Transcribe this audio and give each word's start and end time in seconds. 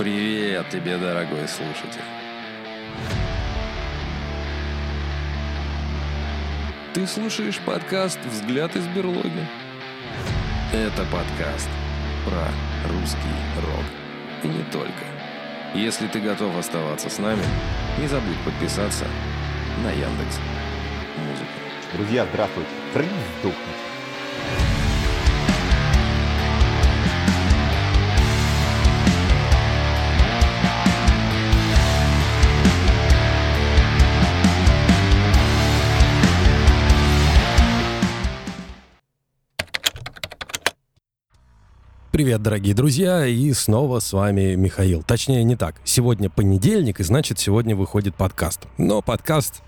Привет 0.00 0.70
тебе, 0.70 0.96
дорогой 0.96 1.46
слушатель. 1.46 2.00
Ты 6.94 7.06
слушаешь 7.06 7.58
подкаст 7.58 8.18
«Взгляд 8.24 8.74
из 8.76 8.86
берлоги». 8.86 9.46
Это 10.72 11.04
подкаст 11.12 11.68
про 12.24 12.48
русский 12.90 13.18
рок. 13.56 13.84
И 14.42 14.48
не 14.48 14.62
только. 14.72 15.04
Если 15.74 16.06
ты 16.06 16.18
готов 16.18 16.56
оставаться 16.56 17.10
с 17.10 17.18
нами, 17.18 17.44
не 17.98 18.08
забудь 18.08 18.40
подписаться 18.42 19.04
на 19.84 19.90
Яндекс 19.90 20.38
Музыку. 21.18 21.52
Друзья, 21.92 22.26
здравствуйте. 22.32 22.70
Прыгни 22.94 23.20
сдохнуть. 23.40 23.89
Привет, 42.30 42.42
дорогие 42.42 42.74
друзья, 42.76 43.26
и 43.26 43.52
снова 43.52 43.98
с 43.98 44.12
вами 44.12 44.54
Михаил. 44.54 45.02
Точнее, 45.02 45.42
не 45.42 45.56
так. 45.56 45.74
Сегодня 45.82 46.30
понедельник, 46.30 47.00
и 47.00 47.02
значит, 47.02 47.40
сегодня 47.40 47.74
выходит 47.74 48.14
подкаст. 48.14 48.68
Но 48.78 49.02
подкаст 49.02 49.62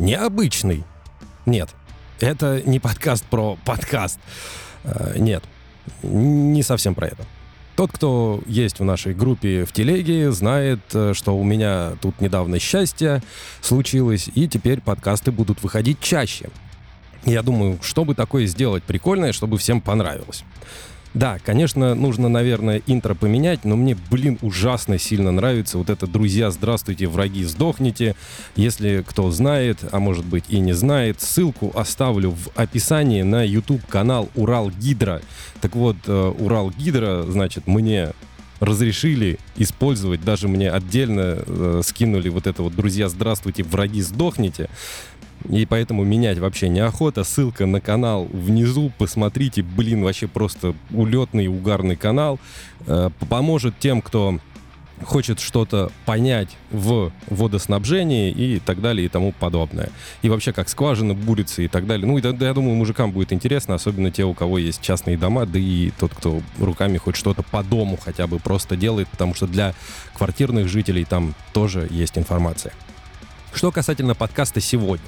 необычный. 0.00 0.82
Нет, 1.46 1.68
это 2.18 2.60
не 2.66 2.80
подкаст 2.80 3.24
про 3.26 3.56
подкаст. 3.64 4.18
Э, 4.82 5.14
Нет, 5.16 5.44
не 6.02 6.64
совсем 6.64 6.96
про 6.96 7.06
это. 7.06 7.24
Тот, 7.76 7.92
кто 7.92 8.42
есть 8.46 8.80
в 8.80 8.84
нашей 8.84 9.14
группе 9.14 9.64
в 9.64 9.70
телеге, 9.70 10.32
знает, 10.32 10.80
э, 10.94 11.12
что 11.14 11.38
у 11.38 11.44
меня 11.44 11.92
тут 12.02 12.20
недавно 12.20 12.58
счастье 12.58 13.22
случилось, 13.60 14.28
и 14.34 14.48
теперь 14.48 14.80
подкасты 14.80 15.30
будут 15.30 15.62
выходить 15.62 16.00
чаще. 16.00 16.50
Я 17.24 17.42
думаю, 17.44 17.78
что 17.80 18.04
бы 18.04 18.16
такое 18.16 18.46
сделать 18.46 18.82
прикольное, 18.82 19.32
чтобы 19.32 19.56
всем 19.56 19.80
понравилось. 19.80 20.42
Да, 21.14 21.38
конечно, 21.44 21.94
нужно, 21.94 22.28
наверное, 22.28 22.82
интро 22.86 23.14
поменять, 23.14 23.64
но 23.64 23.76
мне, 23.76 23.96
блин, 24.10 24.38
ужасно 24.42 24.98
сильно 24.98 25.32
нравится 25.32 25.78
вот 25.78 25.90
это 25.90 26.06
«Друзья, 26.06 26.50
здравствуйте, 26.50 27.06
враги, 27.06 27.44
сдохните». 27.44 28.14
Если 28.56 29.04
кто 29.06 29.30
знает, 29.30 29.78
а 29.90 29.98
может 30.00 30.26
быть 30.26 30.44
и 30.48 30.60
не 30.60 30.74
знает, 30.74 31.20
ссылку 31.20 31.72
оставлю 31.74 32.32
в 32.32 32.50
описании 32.54 33.22
на 33.22 33.42
YouTube-канал 33.42 34.28
«Урал 34.34 34.70
Гидро». 34.70 35.22
Так 35.60 35.74
вот, 35.76 35.96
э, 36.06 36.32
«Урал 36.38 36.70
Гидро», 36.70 37.22
значит, 37.22 37.66
мне 37.66 38.12
разрешили 38.60 39.38
использовать, 39.56 40.24
даже 40.24 40.48
мне 40.48 40.70
отдельно 40.70 41.38
э, 41.46 41.80
скинули 41.84 42.28
вот 42.28 42.46
это 42.46 42.62
вот 42.62 42.74
«Друзья, 42.74 43.08
здравствуйте, 43.08 43.62
враги, 43.62 44.02
сдохните». 44.02 44.68
И 45.48 45.66
поэтому 45.66 46.04
менять 46.04 46.38
вообще 46.38 46.68
неохота. 46.68 47.24
Ссылка 47.24 47.66
на 47.66 47.80
канал 47.80 48.26
внизу. 48.32 48.92
Посмотрите, 48.98 49.62
блин, 49.62 50.02
вообще 50.02 50.26
просто 50.26 50.74
улетный, 50.90 51.48
угарный 51.48 51.96
канал. 51.96 52.38
Э, 52.86 53.10
Поможет 53.28 53.78
тем, 53.78 54.02
кто 54.02 54.38
хочет 55.04 55.40
что-то 55.40 55.90
понять 56.06 56.56
в 56.70 57.12
водоснабжении 57.28 58.30
и 58.30 58.58
так 58.58 58.80
далее 58.80 59.06
и 59.06 59.08
тому 59.08 59.32
подобное. 59.32 59.90
И 60.22 60.28
вообще 60.28 60.52
как 60.52 60.68
скважина 60.68 61.14
бурится 61.14 61.62
и 61.62 61.68
так 61.68 61.86
далее. 61.86 62.06
Ну, 62.06 62.18
и 62.18 62.20
да, 62.20 62.30
я 62.30 62.54
думаю, 62.54 62.74
мужикам 62.74 63.12
будет 63.12 63.32
интересно, 63.32 63.74
особенно 63.74 64.10
те, 64.10 64.24
у 64.24 64.34
кого 64.34 64.58
есть 64.58 64.80
частные 64.80 65.16
дома, 65.16 65.46
да 65.46 65.58
и 65.58 65.90
тот, 65.98 66.14
кто 66.14 66.40
руками 66.58 66.98
хоть 66.98 67.16
что-то 67.16 67.42
по 67.42 67.62
дому 67.62 67.98
хотя 68.02 68.26
бы 68.26 68.38
просто 68.38 68.76
делает, 68.76 69.08
потому 69.08 69.34
что 69.34 69.46
для 69.46 69.74
квартирных 70.14 70.68
жителей 70.68 71.04
там 71.04 71.34
тоже 71.52 71.86
есть 71.90 72.18
информация. 72.18 72.72
Что 73.52 73.72
касательно 73.72 74.14
подкаста 74.14 74.60
сегодня. 74.60 75.06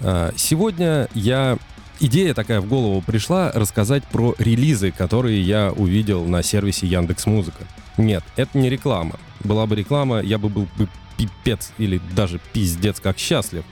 А, 0.00 0.32
Сегодня 0.36 1.08
я... 1.14 1.58
Идея 2.02 2.32
такая 2.32 2.62
в 2.62 2.66
голову 2.66 3.02
пришла 3.02 3.52
рассказать 3.52 4.04
про 4.04 4.34
релизы, 4.38 4.90
которые 4.90 5.42
я 5.42 5.70
увидел 5.70 6.24
на 6.24 6.42
сервисе 6.42 6.86
Яндекс 6.86 7.26
Музыка. 7.26 7.66
Нет, 7.98 8.24
это 8.36 8.56
не 8.56 8.70
реклама. 8.70 9.20
Была 9.40 9.66
бы 9.66 9.76
реклама, 9.76 10.20
я 10.20 10.38
бы 10.38 10.48
был 10.48 10.66
бы 10.78 10.88
пипец 11.18 11.72
или 11.76 12.00
даже 12.16 12.40
пиздец 12.54 13.00
как 13.00 13.18
счастлив. 13.18 13.64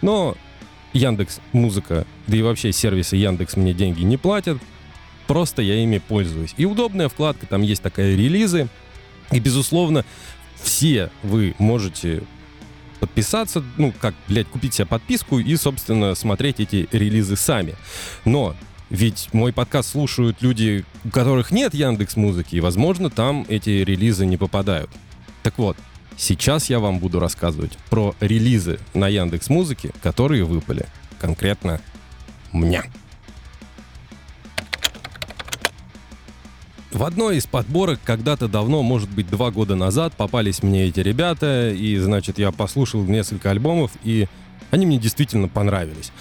Но 0.00 0.34
Яндекс 0.94 1.40
Музыка, 1.52 2.06
да 2.26 2.36
и 2.38 2.42
вообще 2.42 2.72
сервисы 2.72 3.16
Яндекс 3.16 3.56
мне 3.56 3.74
деньги 3.74 4.02
не 4.02 4.16
платят, 4.16 4.58
просто 5.26 5.60
я 5.60 5.74
ими 5.74 5.98
пользуюсь. 5.98 6.54
И 6.56 6.64
удобная 6.64 7.10
вкладка, 7.10 7.46
там 7.46 7.60
есть 7.60 7.82
такая 7.82 8.16
релизы, 8.16 8.68
и, 9.30 9.40
безусловно, 9.40 10.06
все 10.62 11.10
вы 11.22 11.54
можете 11.58 12.22
подписаться, 13.00 13.62
ну, 13.76 13.92
как, 14.00 14.14
блядь, 14.28 14.48
купить 14.48 14.74
себе 14.74 14.86
подписку 14.86 15.38
и, 15.38 15.56
собственно, 15.56 16.14
смотреть 16.14 16.60
эти 16.60 16.88
релизы 16.92 17.36
сами. 17.36 17.74
Но 18.24 18.54
ведь 18.90 19.28
мой 19.32 19.52
подкаст 19.52 19.90
слушают 19.90 20.42
люди, 20.42 20.84
у 21.04 21.10
которых 21.10 21.50
нет 21.50 21.74
Яндекс 21.74 22.16
Музыки, 22.16 22.56
и, 22.56 22.60
возможно, 22.60 23.10
там 23.10 23.44
эти 23.48 23.70
релизы 23.70 24.26
не 24.26 24.36
попадают. 24.36 24.90
Так 25.42 25.58
вот, 25.58 25.76
сейчас 26.16 26.70
я 26.70 26.78
вам 26.78 26.98
буду 26.98 27.20
рассказывать 27.20 27.76
про 27.90 28.14
релизы 28.20 28.78
на 28.94 29.08
Яндекс 29.08 29.48
Музыке, 29.48 29.92
которые 30.02 30.44
выпали 30.44 30.86
конкретно 31.18 31.80
мне. 32.52 32.84
В 36.94 37.02
одной 37.02 37.38
из 37.38 37.46
подборок 37.46 37.98
когда-то 38.04 38.46
давно, 38.46 38.80
может 38.84 39.10
быть, 39.10 39.28
два 39.28 39.50
года 39.50 39.74
назад, 39.74 40.12
попались 40.16 40.62
мне 40.62 40.84
эти 40.84 41.00
ребята, 41.00 41.70
и, 41.70 41.96
значит, 41.96 42.38
я 42.38 42.52
послушал 42.52 43.02
несколько 43.02 43.50
альбомов, 43.50 43.90
и 44.04 44.28
они 44.70 44.86
мне 44.86 44.98
действительно 44.98 45.48
понравились. 45.48 46.12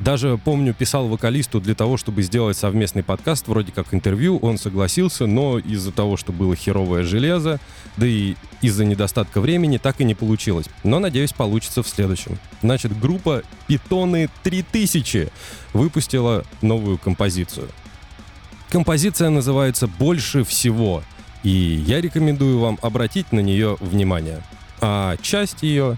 Даже, 0.00 0.36
помню, 0.44 0.74
писал 0.74 1.06
вокалисту 1.06 1.60
для 1.60 1.76
того, 1.76 1.96
чтобы 1.96 2.22
сделать 2.24 2.56
совместный 2.56 3.04
подкаст, 3.04 3.46
вроде 3.46 3.70
как 3.70 3.94
интервью, 3.94 4.38
он 4.38 4.58
согласился, 4.58 5.26
но 5.26 5.60
из-за 5.60 5.92
того, 5.92 6.16
что 6.16 6.32
было 6.32 6.56
херовое 6.56 7.04
железо, 7.04 7.60
да 7.96 8.04
и 8.04 8.34
из-за 8.60 8.84
недостатка 8.84 9.40
времени, 9.40 9.78
так 9.78 10.00
и 10.00 10.04
не 10.04 10.16
получилось. 10.16 10.66
Но, 10.82 10.98
надеюсь, 10.98 11.32
получится 11.32 11.84
в 11.84 11.88
следующем. 11.88 12.40
Значит, 12.60 12.98
группа 12.98 13.44
Питоны 13.68 14.28
3000 14.42 15.28
выпустила 15.74 16.44
новую 16.60 16.98
композицию. 16.98 17.68
Композиция 18.70 19.30
называется 19.30 19.86
«Больше 19.86 20.44
всего», 20.44 21.02
и 21.42 21.48
я 21.48 22.02
рекомендую 22.02 22.58
вам 22.58 22.78
обратить 22.82 23.32
на 23.32 23.40
нее 23.40 23.78
внимание. 23.80 24.42
А 24.80 25.16
часть 25.22 25.62
ее 25.62 25.96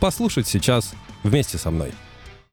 послушать 0.00 0.46
сейчас 0.46 0.94
вместе 1.22 1.58
со 1.58 1.70
мной. 1.70 1.92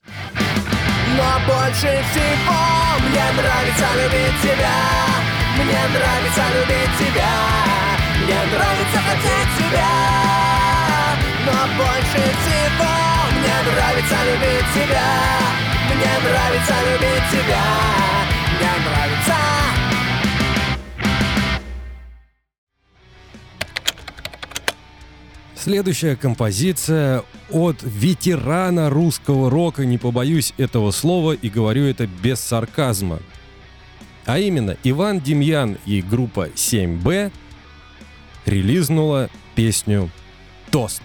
Но 0.05 1.39
больше 1.47 2.03
всего 2.11 2.59
мне 3.07 3.25
нравится 3.31 3.87
любить 3.95 4.41
тебя. 4.43 4.75
Мне 5.55 5.81
нравится 5.95 6.43
любить 6.53 6.97
тебя. 6.99 7.31
Мне 8.25 8.35
нравится 8.35 8.99
хотеть 9.07 9.51
тебя. 9.57 9.87
Но 11.45 11.57
больше 11.77 12.27
всего 12.41 12.91
мне 13.39 13.71
нравится 13.71 14.17
любить 14.25 14.73
тебя. 14.73 15.11
Мне 15.93 16.29
нравится 16.29 16.73
любить 16.91 17.31
тебя 17.31 18.24
Мне 18.65 18.73
нравится 18.83 19.35
Следующая 25.55 26.15
композиция 26.15 27.23
от 27.51 27.77
ветерана 27.83 28.89
русского 28.89 29.49
рока, 29.51 29.85
не 29.85 29.97
побоюсь 29.97 30.53
этого 30.57 30.91
слова 30.91 31.33
и 31.33 31.49
говорю 31.49 31.85
это 31.85 32.07
без 32.07 32.39
сарказма. 32.39 33.19
А 34.25 34.39
именно, 34.39 34.77
Иван 34.83 35.19
Демьян 35.19 35.77
и 35.85 36.01
группа 36.01 36.49
7Б 36.49 37.31
релизнула 38.45 39.29
песню 39.55 40.09
«Тост». 40.71 41.03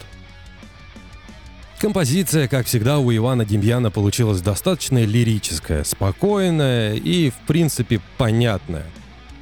Композиция, 1.81 2.47
как 2.47 2.67
всегда, 2.67 2.99
у 2.99 3.11
Ивана 3.11 3.47
Демьяна 3.47 3.91
получилась 3.91 4.43
достаточно 4.43 5.03
лирическая, 5.03 5.83
спокойная 5.83 6.93
и, 6.93 7.31
в 7.31 7.47
принципе, 7.47 8.03
понятная. 8.19 8.85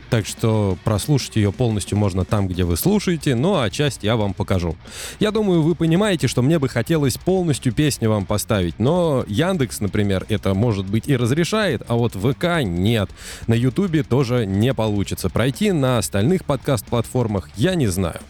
Так 0.09 0.25
что 0.25 0.79
прослушать 0.85 1.35
ее 1.35 1.51
полностью 1.51 1.99
можно 1.99 2.25
там, 2.25 2.47
где 2.47 2.63
вы 2.63 2.77
слушаете, 2.77 3.35
ну 3.35 3.59
а 3.59 3.69
часть 3.71 4.05
я 4.05 4.15
вам 4.15 4.35
покажу. 4.35 4.77
Я 5.19 5.33
думаю, 5.33 5.63
вы 5.63 5.75
понимаете, 5.75 6.29
что 6.29 6.41
мне 6.41 6.61
бы 6.61 6.69
хотелось 6.69 7.19
полностью 7.19 7.73
песню 7.73 8.09
вам 8.09 8.25
поставить, 8.25 8.79
но 8.79 9.25
Яндекс, 9.27 9.81
например, 9.81 10.25
это 10.29 10.55
может 10.55 10.87
быть 10.87 11.09
и 11.09 11.17
разрешает, 11.17 11.83
а 11.89 11.97
вот 11.97 12.15
ВК 12.15 12.63
нет. 12.63 13.11
На 13.49 13.55
Ютубе 13.55 14.05
тоже 14.05 14.47
не 14.47 14.73
получится 14.75 15.29
пройти, 15.29 15.73
на 15.73 15.99
остальных 15.99 16.45
подкаст-платформах 16.45 17.51
я 17.57 17.75
не 17.75 17.89
знаю. 17.89 18.21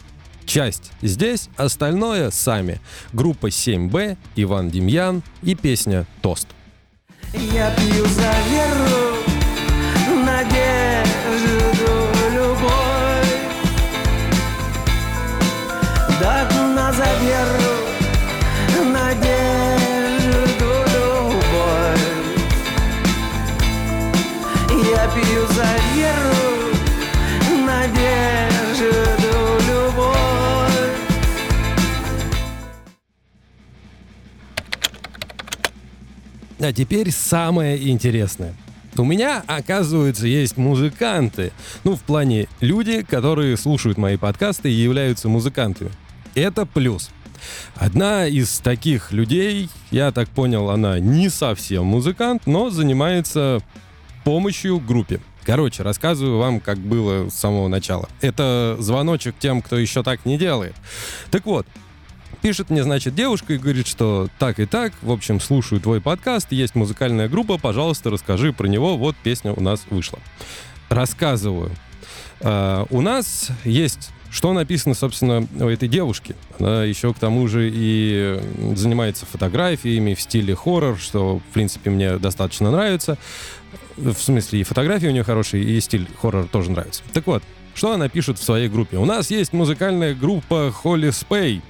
Часть 0.49 0.91
здесь, 1.03 1.47
остальное 1.57 2.31
сами. 2.31 2.81
Группа 3.13 3.49
7Б, 3.49 4.17
Иван 4.35 4.71
Демьян 4.71 5.21
и 5.43 5.53
песня 5.53 6.07
«Тост». 6.23 6.47
Я 7.53 7.69
пью 7.75 8.03
за 8.07 8.33
А 36.59 36.73
теперь 36.73 37.11
самое 37.11 37.89
интересное. 37.89 38.53
У 38.97 39.05
меня, 39.05 39.43
оказывается, 39.47 40.27
есть 40.27 40.57
музыканты. 40.57 41.53
Ну, 41.83 41.95
в 41.95 42.01
плане 42.01 42.47
люди, 42.59 43.01
которые 43.01 43.55
слушают 43.55 43.97
мои 43.97 44.17
подкасты 44.17 44.69
и 44.69 44.73
являются 44.73 45.29
музыкантами. 45.29 45.91
Это 46.35 46.65
плюс. 46.65 47.11
Одна 47.75 48.27
из 48.27 48.59
таких 48.59 49.13
людей, 49.13 49.69
я 49.91 50.11
так 50.11 50.27
понял, 50.27 50.69
она 50.69 50.99
не 50.99 51.29
совсем 51.29 51.85
музыкант, 51.85 52.45
но 52.45 52.69
занимается 52.69 53.61
помощью 54.25 54.79
группе. 54.79 55.21
Короче, 55.43 55.83
рассказываю 55.83 56.37
вам, 56.37 56.59
как 56.59 56.77
было 56.77 57.29
с 57.29 57.35
самого 57.35 57.69
начала. 57.69 58.09
Это 58.19 58.75
звоночек 58.79 59.35
тем, 59.39 59.61
кто 59.61 59.77
еще 59.77 60.03
так 60.03 60.25
не 60.25 60.37
делает. 60.37 60.75
Так 61.31 61.45
вот, 61.45 61.65
пишет 62.41 62.69
мне, 62.69 62.83
значит, 62.83 63.15
девушка 63.15 63.53
и 63.53 63.57
говорит, 63.57 63.87
что 63.87 64.27
так 64.37 64.59
и 64.59 64.65
так, 64.65 64.93
в 65.01 65.11
общем, 65.11 65.39
слушаю 65.39 65.81
твой 65.81 66.01
подкаст, 66.01 66.51
есть 66.51 66.75
музыкальная 66.75 67.29
группа, 67.29 67.57
пожалуйста, 67.57 68.09
расскажи 68.09 68.53
про 68.53 68.67
него, 68.67 68.97
вот 68.97 69.15
песня 69.23 69.53
у 69.53 69.61
нас 69.61 69.85
вышла. 69.89 70.19
Рассказываю. 70.89 71.71
А, 72.41 72.85
у 72.89 73.01
нас 73.01 73.49
есть 73.63 74.11
что 74.31 74.53
написано, 74.53 74.93
собственно, 74.93 75.47
у 75.59 75.69
этой 75.69 75.87
девушки? 75.87 76.35
Она 76.59 76.83
еще 76.83 77.13
к 77.13 77.19
тому 77.19 77.47
же 77.47 77.69
и 77.73 78.39
занимается 78.75 79.25
фотографиями 79.25 80.13
в 80.13 80.21
стиле 80.21 80.55
хоррор, 80.55 80.99
что, 80.99 81.39
в 81.39 81.53
принципе, 81.53 81.89
мне 81.89 82.17
достаточно 82.17 82.69
нравится. 82.69 83.17
В 83.97 84.13
смысле, 84.13 84.61
и 84.61 84.63
фотографии 84.63 85.07
у 85.07 85.11
нее 85.11 85.23
хорошие, 85.23 85.63
и 85.63 85.79
стиль 85.81 86.07
хоррор 86.21 86.47
тоже 86.47 86.69
нравится. 86.69 87.01
Так 87.11 87.25
вот, 87.25 87.41
что 87.73 87.91
она 87.91 88.07
пишет 88.07 88.37
в 88.37 88.43
своей 88.43 88.69
группе? 88.69 88.97
У 88.97 89.05
нас 89.05 89.31
есть 89.31 89.51
музыкальная 89.51 90.13
группа 90.13 90.73
Holy 90.83 91.09
Spay. 91.09 91.61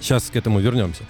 Сейчас 0.00 0.30
к 0.30 0.36
этому 0.36 0.60
вернемся. 0.60 1.02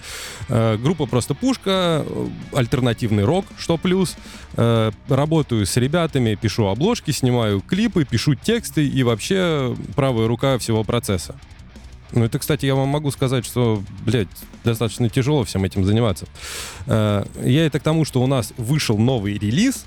Э, 0.47 0.77
группа 0.77 1.05
просто 1.05 1.35
пушка, 1.35 2.03
э, 2.05 2.27
альтернативный 2.53 3.23
рок, 3.23 3.45
что 3.57 3.77
плюс. 3.77 4.15
Э, 4.55 4.91
работаю 5.07 5.65
с 5.65 5.77
ребятами, 5.77 6.35
пишу 6.35 6.67
обложки, 6.67 7.11
снимаю 7.11 7.61
клипы, 7.61 8.05
пишу 8.05 8.35
тексты 8.35 8.87
и 8.87 9.03
вообще 9.03 9.75
правая 9.95 10.27
рука 10.27 10.57
всего 10.57 10.83
процесса. 10.83 11.35
Ну, 12.11 12.25
это, 12.25 12.39
кстати, 12.39 12.65
я 12.65 12.75
вам 12.75 12.87
могу 12.87 13.11
сказать, 13.11 13.45
что, 13.45 13.83
блядь, 14.03 14.27
достаточно 14.63 15.09
тяжело 15.09 15.43
всем 15.43 15.63
этим 15.63 15.85
заниматься. 15.85 16.25
Э, 16.87 17.25
я 17.43 17.65
это 17.65 17.79
к 17.79 17.83
тому, 17.83 18.05
что 18.05 18.21
у 18.21 18.27
нас 18.27 18.53
вышел 18.57 18.97
новый 18.97 19.37
релиз, 19.37 19.85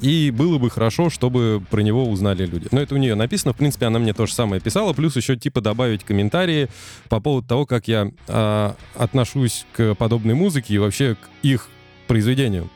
и 0.00 0.30
было 0.30 0.58
бы 0.58 0.70
хорошо, 0.70 1.10
чтобы 1.10 1.62
про 1.70 1.80
него 1.80 2.08
узнали 2.08 2.46
люди. 2.46 2.68
Но 2.70 2.80
это 2.80 2.94
у 2.94 2.98
нее 2.98 3.14
написано. 3.14 3.52
В 3.52 3.56
принципе, 3.56 3.86
она 3.86 3.98
мне 3.98 4.12
то 4.12 4.26
же 4.26 4.32
самое 4.32 4.60
писала. 4.60 4.92
Плюс 4.92 5.16
еще 5.16 5.36
типа 5.36 5.60
добавить 5.60 6.04
комментарии 6.04 6.68
по 7.08 7.20
поводу 7.20 7.46
того, 7.46 7.66
как 7.66 7.88
я 7.88 8.10
э, 8.26 8.72
отношусь 8.94 9.66
к 9.72 9.94
подобной 9.94 10.34
музыке 10.34 10.74
и 10.74 10.78
вообще 10.78 11.16
к 11.16 11.28
их 11.42 11.68
произведению. 12.06 12.70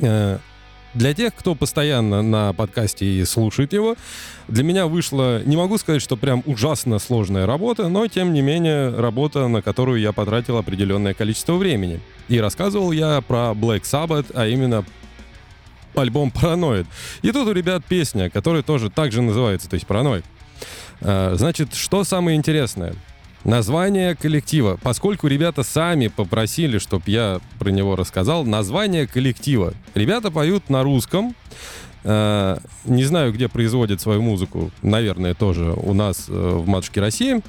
Э, 0.00 0.38
для 0.94 1.14
тех, 1.14 1.34
кто 1.34 1.54
постоянно 1.54 2.20
на 2.22 2.52
подкасте 2.52 3.06
и 3.06 3.24
слушает 3.24 3.72
его, 3.72 3.96
для 4.48 4.62
меня 4.62 4.86
вышла, 4.86 5.42
не 5.42 5.56
могу 5.56 5.78
сказать, 5.78 6.02
что 6.02 6.16
прям 6.16 6.42
ужасно 6.44 6.98
сложная 6.98 7.46
работа, 7.46 7.88
но 7.88 8.06
тем 8.08 8.34
не 8.34 8.42
менее 8.42 8.90
работа, 8.90 9.48
на 9.48 9.62
которую 9.62 10.00
я 10.00 10.12
потратил 10.12 10.58
определенное 10.58 11.14
количество 11.14 11.54
времени. 11.54 12.00
И 12.28 12.38
рассказывал 12.38 12.92
я 12.92 13.22
про 13.22 13.52
Black 13.52 13.82
Sabbath, 13.82 14.32
а 14.34 14.46
именно 14.46 14.84
альбом 15.94 16.30
«Параноид». 16.30 16.86
И 17.22 17.32
тут 17.32 17.48
у 17.48 17.52
ребят 17.52 17.84
песня, 17.84 18.30
которая 18.30 18.62
тоже 18.62 18.90
так 18.90 19.12
же 19.12 19.22
называется, 19.22 19.68
то 19.68 19.74
есть 19.74 19.86
«Параноид». 19.86 20.24
А, 21.00 21.34
Значит, 21.36 21.74
что 21.74 22.04
самое 22.04 22.36
интересное? 22.36 22.94
Название 23.44 24.14
коллектива. 24.14 24.78
Поскольку 24.82 25.26
ребята 25.26 25.64
сами 25.64 26.06
попросили, 26.06 26.78
чтобы 26.78 27.04
я 27.06 27.40
про 27.58 27.70
него 27.70 27.96
рассказал, 27.96 28.44
название 28.44 29.08
коллектива. 29.08 29.74
Ребята 29.94 30.30
поют 30.30 30.70
на 30.70 30.84
русском. 30.84 31.34
А, 32.04 32.58
Не 32.84 33.04
знаю, 33.04 33.32
где 33.32 33.48
производят 33.48 34.00
свою 34.00 34.22
музыку. 34.22 34.70
Наверное, 34.82 35.34
тоже 35.34 35.72
у 35.72 35.92
нас 35.92 36.26
э, 36.28 36.32
в 36.32 36.66
«Матушке 36.68 37.00
России». 37.00 37.42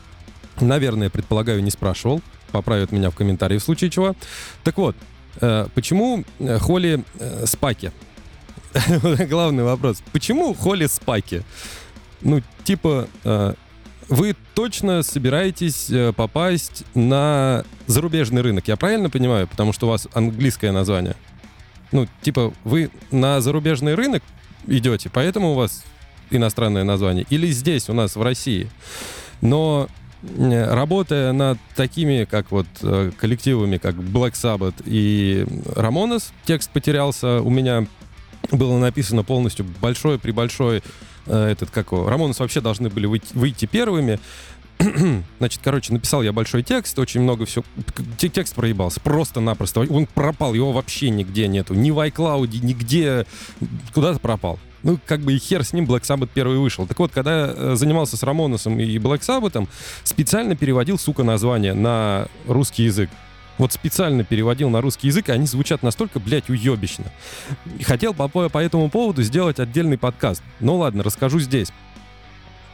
Наверное, 0.61 1.09
предполагаю, 1.09 1.63
не 1.63 1.71
спрашивал. 1.71 2.21
Поправят 2.51 2.91
меня 2.91 3.09
в 3.09 3.15
комментарии 3.15 3.57
в 3.57 3.63
случае 3.63 3.89
чего. 3.89 4.15
Так 4.63 4.77
вот, 4.77 4.95
э, 5.41 5.67
почему 5.73 6.23
э, 6.39 6.57
Холли 6.59 7.03
Спаки? 7.45 7.91
Главный 9.29 9.63
вопрос. 9.63 10.01
Почему 10.11 10.53
Холли 10.53 10.87
Спаки? 10.87 11.43
Ну, 12.21 12.41
типа, 12.63 13.07
э, 13.23 13.53
вы 14.09 14.35
точно 14.55 15.03
собираетесь 15.03 15.89
э, 15.89 16.13
попасть 16.13 16.83
на 16.95 17.65
зарубежный 17.87 18.41
рынок, 18.41 18.67
я 18.67 18.77
правильно 18.77 19.09
понимаю? 19.09 19.47
Потому 19.47 19.73
что 19.73 19.87
у 19.87 19.89
вас 19.89 20.07
английское 20.13 20.71
название. 20.71 21.15
Ну, 21.91 22.07
типа, 22.21 22.53
вы 22.63 22.89
на 23.11 23.41
зарубежный 23.41 23.95
рынок 23.95 24.23
идете, 24.67 25.09
поэтому 25.13 25.51
у 25.51 25.55
вас 25.55 25.83
иностранное 26.31 26.83
название. 26.83 27.25
Или 27.29 27.47
здесь, 27.51 27.89
у 27.89 27.93
нас 27.93 28.15
в 28.15 28.21
России. 28.21 28.69
Но 29.41 29.87
работая 30.39 31.33
над 31.33 31.59
такими, 31.75 32.23
как 32.23 32.51
вот 32.51 32.67
э, 32.81 33.11
коллективами, 33.17 33.77
как 33.77 33.95
Black 33.95 34.33
Sabbath 34.33 34.81
и 34.85 35.45
Ramones, 35.75 36.31
текст 36.45 36.71
потерялся 36.71 37.41
у 37.41 37.49
меня 37.49 37.85
было 38.53 38.77
написано 38.77 39.23
полностью 39.23 39.65
большое 39.81 40.19
при 40.19 40.31
большой 40.31 40.83
э, 41.25 41.45
этот 41.51 41.69
как 41.69 41.91
Рамонос 41.91 42.39
вообще 42.39 42.61
должны 42.61 42.89
были 42.89 43.05
выйти, 43.05 43.27
выйти 43.33 43.65
первыми. 43.65 44.19
Значит, 45.39 45.61
короче, 45.63 45.93
написал 45.93 46.23
я 46.23 46.33
большой 46.33 46.63
текст, 46.63 46.97
очень 46.99 47.21
много 47.21 47.45
все. 47.45 47.63
Текст 48.17 48.55
проебался, 48.55 48.99
просто-напросто. 48.99 49.81
Он 49.81 50.07
пропал, 50.07 50.53
его 50.53 50.71
вообще 50.71 51.09
нигде 51.09 51.47
нету. 51.47 51.73
Ни 51.73 51.91
в 51.91 51.99
iCloud, 51.99 52.59
нигде. 52.61 53.25
Куда-то 53.93 54.19
пропал. 54.19 54.59
Ну, 54.83 54.99
как 55.05 55.21
бы 55.21 55.33
и 55.33 55.37
хер 55.37 55.63
с 55.63 55.71
ним, 55.71 55.85
Black 55.85 56.01
Sabbath 56.01 56.29
первый 56.33 56.57
вышел. 56.57 56.85
Так 56.85 56.99
вот, 56.99 57.11
когда 57.13 57.53
э, 57.55 57.75
занимался 57.75 58.17
с 58.17 58.23
Рамоносом 58.23 58.79
и 58.79 58.97
Black 58.97 59.21
Sabbath, 59.21 59.67
специально 60.03 60.55
переводил, 60.55 60.99
сука, 60.99 61.23
название 61.23 61.73
на 61.73 62.27
русский 62.47 62.83
язык. 62.83 63.09
Вот 63.57 63.71
специально 63.71 64.23
переводил 64.23 64.69
на 64.69 64.81
русский 64.81 65.07
язык, 65.07 65.29
и 65.29 65.31
они 65.31 65.45
звучат 65.45 65.83
настолько, 65.83 66.19
блядь, 66.19 66.49
уебищно. 66.49 67.05
Хотел 67.83 68.13
по, 68.13 68.27
по 68.27 68.57
этому 68.57 68.89
поводу 68.89 69.21
сделать 69.21 69.59
отдельный 69.59 69.97
подкаст. 69.97 70.41
Ну 70.59 70.77
ладно, 70.77 71.03
расскажу 71.03 71.39
здесь. 71.39 71.71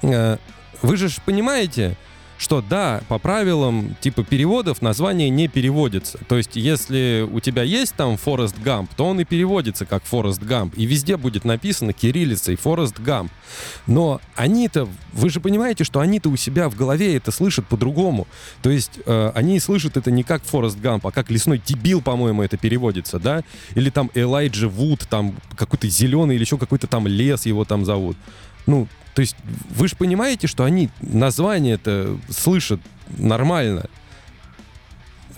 Э, 0.01 0.37
Вы 0.81 0.95
же 0.97 1.09
понимаете, 1.25 1.97
что 2.39 2.61
да, 2.61 3.01
по 3.09 3.19
правилам 3.19 3.97
типа 3.99 4.23
переводов 4.23 4.81
название 4.81 5.29
не 5.29 5.49
переводится. 5.49 6.17
То 6.29 6.37
есть, 6.37 6.55
если 6.55 7.27
у 7.29 7.41
тебя 7.41 7.63
есть 7.63 7.93
там 7.95 8.15
Форест 8.15 8.57
Гамп, 8.63 8.89
то 8.95 9.05
он 9.05 9.19
и 9.19 9.25
переводится 9.25 9.85
как 9.85 10.05
Форест 10.05 10.41
Гамп. 10.41 10.73
И 10.77 10.85
везде 10.85 11.17
будет 11.17 11.43
написано 11.43 11.91
кириллицей 11.91 12.55
Форест 12.55 12.97
Гамп. 12.99 13.29
Но 13.87 14.21
они-то, 14.35 14.87
вы 15.11 15.29
же 15.29 15.41
понимаете, 15.41 15.83
что 15.83 15.99
они-то 15.99 16.29
у 16.29 16.37
себя 16.37 16.69
в 16.69 16.77
голове 16.77 17.17
это 17.17 17.31
слышат 17.31 17.67
по-другому. 17.67 18.25
То 18.61 18.69
есть, 18.69 18.99
э, 19.05 19.31
они 19.35 19.59
слышат 19.59 19.97
это 19.97 20.09
не 20.09 20.23
как 20.23 20.41
Форест 20.43 20.79
Гамп, 20.79 21.07
а 21.07 21.11
как 21.11 21.29
лесной 21.29 21.61
дебил, 21.63 22.01
по-моему, 22.01 22.41
это 22.41 22.55
переводится, 22.55 23.19
да? 23.19 23.43
Или 23.75 23.89
там 23.89 24.11
Элайджа 24.15 24.69
Вуд, 24.69 25.05
там 25.09 25.35
какой-то 25.57 25.89
зеленый 25.89 26.37
или 26.37 26.43
еще 26.43 26.57
какой-то 26.57 26.87
там 26.87 27.05
лес 27.05 27.45
его 27.45 27.65
там 27.65 27.83
зовут. 27.83 28.15
Ну, 28.65 28.87
то 29.15 29.21
есть 29.21 29.35
вы 29.69 29.87
же 29.87 29.95
понимаете, 29.95 30.47
что 30.47 30.63
они 30.63 30.89
название 31.01 31.75
это 31.75 32.17
слышат 32.29 32.79
нормально. 33.17 33.85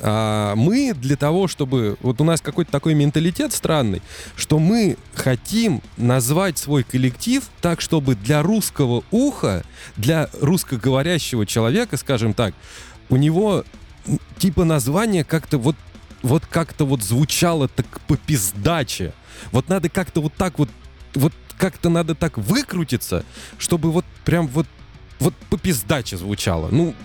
А 0.03 0.55
мы 0.55 0.93
для 0.95 1.15
того, 1.15 1.47
чтобы... 1.47 1.97
Вот 2.01 2.21
у 2.21 2.23
нас 2.23 2.41
какой-то 2.41 2.71
такой 2.71 2.95
менталитет 2.95 3.53
странный, 3.53 4.01
что 4.35 4.57
мы 4.57 4.97
хотим 5.13 5.81
назвать 5.97 6.57
свой 6.57 6.83
коллектив 6.83 7.43
так, 7.61 7.81
чтобы 7.81 8.15
для 8.15 8.41
русского 8.41 9.03
уха, 9.11 9.63
для 9.97 10.27
русскоговорящего 10.41 11.45
человека, 11.45 11.97
скажем 11.97 12.33
так, 12.33 12.55
у 13.09 13.17
него 13.17 13.63
типа 14.39 14.63
название 14.63 15.23
как-то 15.23 15.59
вот 15.59 15.75
вот 16.23 16.45
как-то 16.45 16.85
вот 16.85 17.01
звучало 17.03 17.67
так 17.67 17.85
по 18.01 18.15
пиздаче. 18.15 19.13
Вот 19.51 19.69
надо 19.69 19.89
как-то 19.89 20.21
вот 20.21 20.33
так 20.33 20.59
вот 20.59 20.69
вот 21.13 21.33
как-то 21.57 21.89
надо 21.89 22.15
так 22.15 22.37
выкрутиться, 22.37 23.25
чтобы 23.57 23.91
вот 23.91 24.05
прям 24.25 24.47
вот 24.47 24.67
вот 25.19 25.35
по 25.51 25.57
пиздаче 25.57 26.17
звучало. 26.17 26.69
Ну, 26.71 26.95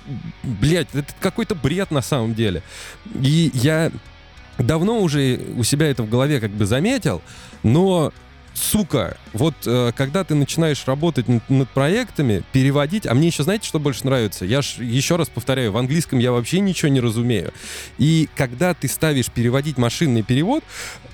блядь, 0.42 0.88
это 0.94 1.14
какой-то 1.20 1.54
бред 1.54 1.90
на 1.90 2.00
самом 2.00 2.34
деле. 2.34 2.62
И 3.14 3.50
я 3.52 3.92
давно 4.56 5.00
уже 5.00 5.38
у 5.54 5.62
себя 5.64 5.90
это 5.90 6.02
в 6.02 6.08
голове 6.08 6.40
как 6.40 6.50
бы 6.50 6.64
заметил, 6.64 7.20
но 7.62 8.14
сука, 8.56 9.16
вот 9.32 9.54
э, 9.66 9.92
когда 9.94 10.24
ты 10.24 10.34
начинаешь 10.34 10.82
работать 10.86 11.28
над, 11.28 11.48
над 11.50 11.68
проектами, 11.70 12.42
переводить, 12.52 13.06
а 13.06 13.14
мне 13.14 13.28
еще, 13.28 13.42
знаете, 13.42 13.68
что 13.68 13.78
больше 13.78 14.04
нравится? 14.06 14.44
Я 14.44 14.62
ж 14.62 14.78
еще 14.78 15.16
раз 15.16 15.28
повторяю, 15.28 15.72
в 15.72 15.76
английском 15.76 16.18
я 16.18 16.32
вообще 16.32 16.60
ничего 16.60 16.88
не 16.88 17.00
разумею. 17.00 17.52
И 17.98 18.28
когда 18.34 18.74
ты 18.74 18.88
ставишь 18.88 19.30
переводить 19.30 19.76
машинный 19.76 20.22
перевод, 20.22 20.64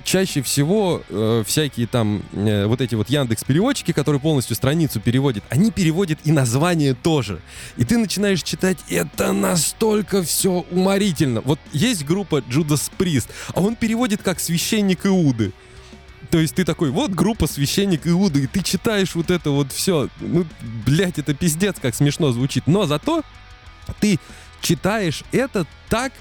чаще 0.03 0.41
всего 0.41 1.03
э, 1.09 1.43
всякие 1.45 1.87
там 1.87 2.23
э, 2.31 2.65
вот 2.65 2.81
эти 2.81 2.95
вот 2.95 3.09
Яндекс 3.09 3.43
переводчики, 3.43 3.91
которые 3.91 4.21
полностью 4.21 4.55
страницу 4.55 4.99
переводят, 5.01 5.43
они 5.49 5.71
переводят 5.71 6.19
и 6.23 6.31
название 6.31 6.93
тоже. 6.93 7.41
И 7.77 7.83
ты 7.83 7.97
начинаешь 7.97 8.41
читать, 8.41 8.77
это 8.89 9.33
настолько 9.33 10.23
все 10.23 10.65
уморительно. 10.71 11.41
Вот 11.41 11.59
есть 11.73 12.05
группа 12.05 12.37
Judas 12.37 12.89
Priest, 12.97 13.27
а 13.53 13.61
он 13.61 13.75
переводит 13.75 14.21
как 14.21 14.39
священник 14.39 15.05
Иуды. 15.05 15.51
То 16.33 16.39
есть 16.39 16.55
ты 16.55 16.65
такой, 16.65 16.89
вот 16.89 17.11
группа 17.11 17.45
священник 17.45 18.07
Иуда, 18.07 18.39
и 18.39 18.47
ты 18.47 18.63
читаешь 18.63 19.13
вот 19.13 19.29
это 19.29 19.51
вот 19.51 19.71
все. 19.71 20.09
Ну, 20.19 20.47
блядь, 20.83 21.19
это 21.19 21.35
пиздец, 21.35 21.75
как 21.79 21.93
смешно 21.93 22.31
звучит. 22.31 22.65
Но 22.65 22.87
зато 22.87 23.21
ты 23.99 24.17
читаешь 24.59 25.21
это 25.31 25.67
так, 25.89 26.11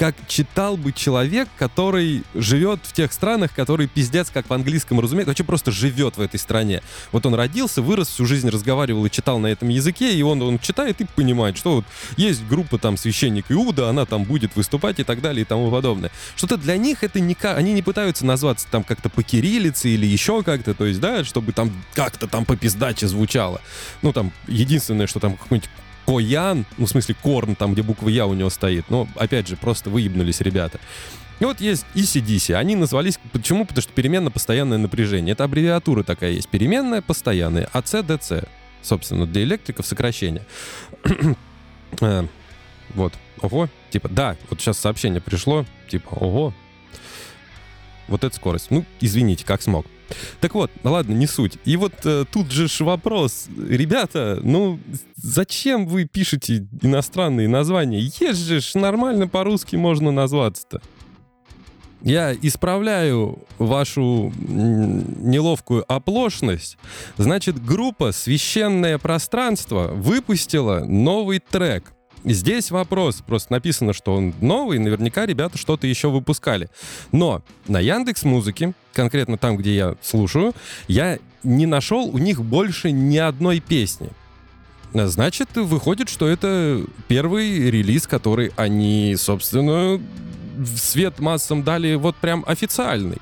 как 0.00 0.14
читал 0.28 0.78
бы 0.78 0.92
человек, 0.92 1.46
который 1.58 2.24
живет 2.34 2.80
в 2.84 2.94
тех 2.94 3.12
странах, 3.12 3.54
который 3.54 3.86
пиздец, 3.86 4.30
как 4.32 4.48
в 4.48 4.52
английском 4.54 4.98
разумеет, 4.98 5.28
вообще 5.28 5.44
просто 5.44 5.70
живет 5.70 6.16
в 6.16 6.22
этой 6.22 6.40
стране. 6.40 6.80
Вот 7.12 7.26
он 7.26 7.34
родился, 7.34 7.82
вырос, 7.82 8.08
всю 8.08 8.24
жизнь 8.24 8.48
разговаривал 8.48 9.04
и 9.04 9.10
читал 9.10 9.38
на 9.38 9.48
этом 9.48 9.68
языке, 9.68 10.14
и 10.14 10.22
он, 10.22 10.40
он 10.40 10.58
читает 10.58 11.02
и 11.02 11.04
понимает, 11.04 11.58
что 11.58 11.74
вот 11.74 11.84
есть 12.16 12.46
группа 12.48 12.78
там 12.78 12.96
священник 12.96 13.44
Иуда, 13.50 13.90
она 13.90 14.06
там 14.06 14.24
будет 14.24 14.56
выступать 14.56 15.00
и 15.00 15.04
так 15.04 15.20
далее 15.20 15.42
и 15.42 15.44
тому 15.44 15.70
подобное. 15.70 16.10
Что-то 16.34 16.56
для 16.56 16.78
них 16.78 17.04
это 17.04 17.20
не... 17.20 17.36
Они 17.42 17.74
не 17.74 17.82
пытаются 17.82 18.24
назваться 18.24 18.68
там 18.70 18.84
как-то 18.84 19.10
по 19.10 19.22
кириллице 19.22 19.90
или 19.90 20.06
еще 20.06 20.42
как-то, 20.42 20.72
то 20.72 20.86
есть, 20.86 21.00
да, 21.00 21.24
чтобы 21.24 21.52
там 21.52 21.70
как-то 21.92 22.26
там 22.26 22.46
по 22.46 22.56
пиздаче 22.56 23.06
звучало. 23.06 23.60
Ну, 24.00 24.14
там, 24.14 24.32
единственное, 24.48 25.06
что 25.06 25.20
там 25.20 25.36
какой-нибудь 25.36 25.68
Коян, 26.06 26.64
ну, 26.76 26.86
в 26.86 26.90
смысле, 26.90 27.14
Корн, 27.22 27.54
там, 27.54 27.74
где 27.74 27.82
буква 27.82 28.08
Я 28.08 28.26
у 28.26 28.34
него 28.34 28.50
стоит. 28.50 28.90
Но, 28.90 29.08
опять 29.16 29.48
же, 29.48 29.56
просто 29.56 29.90
выебнулись 29.90 30.40
ребята. 30.40 30.80
И 31.40 31.44
вот 31.44 31.60
есть 31.60 31.86
ECDC. 31.94 32.54
Они 32.54 32.76
назвались... 32.76 33.18
Почему? 33.32 33.64
Потому 33.64 33.82
что 33.82 33.92
переменное 33.92 34.30
постоянное 34.30 34.78
напряжение. 34.78 35.32
Это 35.32 35.44
аббревиатура 35.44 36.02
такая 36.02 36.32
есть. 36.32 36.48
Переменная 36.48 37.00
постоянная. 37.00 37.68
АЦДЦ. 37.72 38.44
Собственно, 38.82 39.26
для 39.26 39.42
электриков 39.42 39.86
сокращение. 39.86 40.44
Э, 42.00 42.24
вот. 42.94 43.12
Ого. 43.40 43.68
Типа, 43.90 44.08
да, 44.08 44.36
вот 44.48 44.60
сейчас 44.60 44.78
сообщение 44.78 45.20
пришло. 45.20 45.66
Типа, 45.88 46.10
ого. 46.10 46.54
Вот 48.06 48.22
эта 48.22 48.34
скорость. 48.36 48.70
Ну, 48.70 48.84
извините, 49.00 49.44
как 49.44 49.60
смог. 49.60 49.86
Так 50.40 50.54
вот, 50.54 50.70
ладно, 50.84 51.12
не 51.12 51.26
суть. 51.26 51.58
И 51.64 51.76
вот 51.76 51.94
э, 52.04 52.24
тут 52.30 52.50
же 52.50 52.66
вопрос. 52.84 53.48
Ребята, 53.56 54.40
ну 54.42 54.78
зачем 55.16 55.86
вы 55.86 56.04
пишете 56.04 56.66
иностранные 56.82 57.48
названия? 57.48 58.00
Есть 58.00 58.40
же 58.40 58.60
ж 58.60 58.74
нормально 58.74 59.28
по-русски 59.28 59.76
можно 59.76 60.10
назваться-то. 60.10 60.80
Я 62.02 62.34
исправляю 62.34 63.44
вашу 63.58 64.32
неловкую 64.38 65.84
оплошность. 65.86 66.78
Значит, 67.18 67.62
группа 67.62 68.12
«Священное 68.12 68.96
пространство» 68.96 69.88
выпустила 69.88 70.80
новый 70.84 71.40
трек— 71.40 71.92
Здесь 72.24 72.70
вопрос, 72.70 73.22
просто 73.26 73.52
написано, 73.52 73.92
что 73.92 74.14
он 74.14 74.34
новый, 74.40 74.78
наверняка 74.78 75.24
ребята 75.24 75.56
что-то 75.56 75.86
еще 75.86 76.10
выпускали. 76.10 76.68
Но 77.12 77.42
на 77.66 77.80
Яндекс 77.80 78.24
Музыке, 78.24 78.74
конкретно 78.92 79.38
там, 79.38 79.56
где 79.56 79.74
я 79.74 79.94
слушаю, 80.02 80.52
я 80.86 81.18
не 81.42 81.66
нашел 81.66 82.06
у 82.06 82.18
них 82.18 82.42
больше 82.42 82.90
ни 82.92 83.16
одной 83.16 83.60
песни. 83.60 84.10
Значит, 84.92 85.56
выходит, 85.56 86.08
что 86.08 86.28
это 86.28 86.82
первый 87.08 87.70
релиз, 87.70 88.06
который 88.06 88.52
они, 88.56 89.14
собственно, 89.16 90.00
в 90.56 90.76
свет 90.76 91.20
массам 91.20 91.62
дали 91.62 91.94
вот 91.94 92.16
прям 92.16 92.44
официальный. 92.46 93.18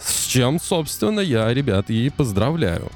С 0.00 0.26
чем, 0.26 0.60
собственно, 0.60 1.20
я, 1.20 1.52
ребят, 1.54 1.88
и 1.88 2.10
поздравляю. 2.10 2.90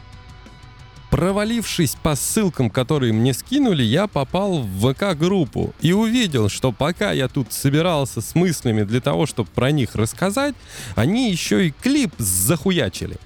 Провалившись 1.10 1.96
по 2.02 2.16
ссылкам, 2.16 2.68
которые 2.68 3.12
мне 3.12 3.32
скинули, 3.32 3.82
я 3.82 4.06
попал 4.06 4.58
в 4.58 4.92
ВК-группу 4.92 5.72
и 5.80 5.92
увидел, 5.92 6.48
что 6.48 6.72
пока 6.72 7.12
я 7.12 7.28
тут 7.28 7.52
собирался 7.52 8.20
с 8.20 8.34
мыслями 8.34 8.82
для 8.82 9.00
того, 9.00 9.26
чтобы 9.26 9.48
про 9.54 9.70
них 9.70 9.94
рассказать, 9.94 10.54
они 10.96 11.30
еще 11.30 11.68
и 11.68 11.70
клип 11.70 12.12
захуячили. 12.18 13.16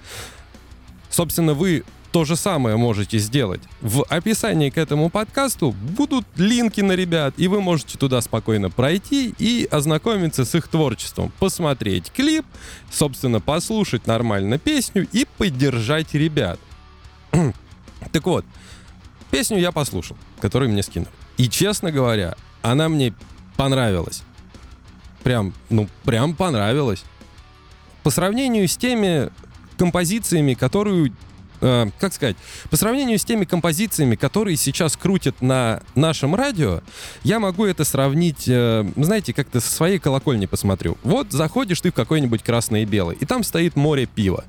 Собственно, 1.09 1.53
вы 1.53 1.83
то 2.11 2.25
же 2.25 2.35
самое 2.35 2.75
можете 2.77 3.17
сделать. 3.17 3.61
В 3.81 4.03
описании 4.03 4.69
к 4.69 4.77
этому 4.77 5.09
подкасту 5.09 5.71
будут 5.71 6.25
линки 6.35 6.81
на 6.81 6.91
ребят, 6.91 7.33
и 7.37 7.47
вы 7.47 7.61
можете 7.61 7.97
туда 7.97 8.21
спокойно 8.21 8.69
пройти 8.69 9.33
и 9.39 9.67
ознакомиться 9.71 10.45
с 10.45 10.53
их 10.53 10.67
творчеством, 10.67 11.31
посмотреть 11.39 12.11
клип, 12.11 12.45
собственно, 12.91 13.39
послушать 13.39 14.07
нормально 14.07 14.57
песню 14.57 15.07
и 15.11 15.25
поддержать 15.37 16.13
ребят. 16.13 16.59
Так 18.11 18.25
вот, 18.25 18.45
песню 19.29 19.57
я 19.59 19.71
послушал, 19.71 20.17
которую 20.39 20.71
мне 20.71 20.83
скинули. 20.83 21.11
И, 21.37 21.49
честно 21.49 21.91
говоря, 21.91 22.35
она 22.61 22.89
мне 22.89 23.13
понравилась. 23.57 24.23
Прям, 25.23 25.53
ну, 25.69 25.87
прям 26.03 26.35
понравилась. 26.35 27.03
По 28.03 28.09
сравнению 28.09 28.67
с 28.67 28.75
теми 28.77 29.29
композициями, 29.77 30.53
которые 30.53 31.13
э, 31.61 31.87
как 31.99 32.13
сказать, 32.13 32.35
по 32.69 32.75
сравнению 32.75 33.17
с 33.17 33.25
теми 33.25 33.45
композициями, 33.45 34.15
которые 34.15 34.57
сейчас 34.57 34.97
крутят 34.97 35.41
на 35.41 35.81
нашем 35.95 36.35
радио, 36.35 36.81
я 37.23 37.39
могу 37.39 37.65
это 37.65 37.85
сравнить, 37.85 38.47
э, 38.47 38.85
знаете, 38.95 39.33
как-то 39.33 39.59
со 39.59 39.71
своей 39.71 39.99
колокольни 39.99 40.47
посмотрю. 40.47 40.97
Вот 41.03 41.31
заходишь 41.31 41.81
ты 41.81 41.91
в 41.91 41.93
какой-нибудь 41.93 42.43
красное 42.43 42.81
и 42.81 42.85
белое, 42.85 43.15
и 43.15 43.25
там 43.25 43.43
стоит 43.43 43.75
море 43.75 44.05
пива. 44.05 44.43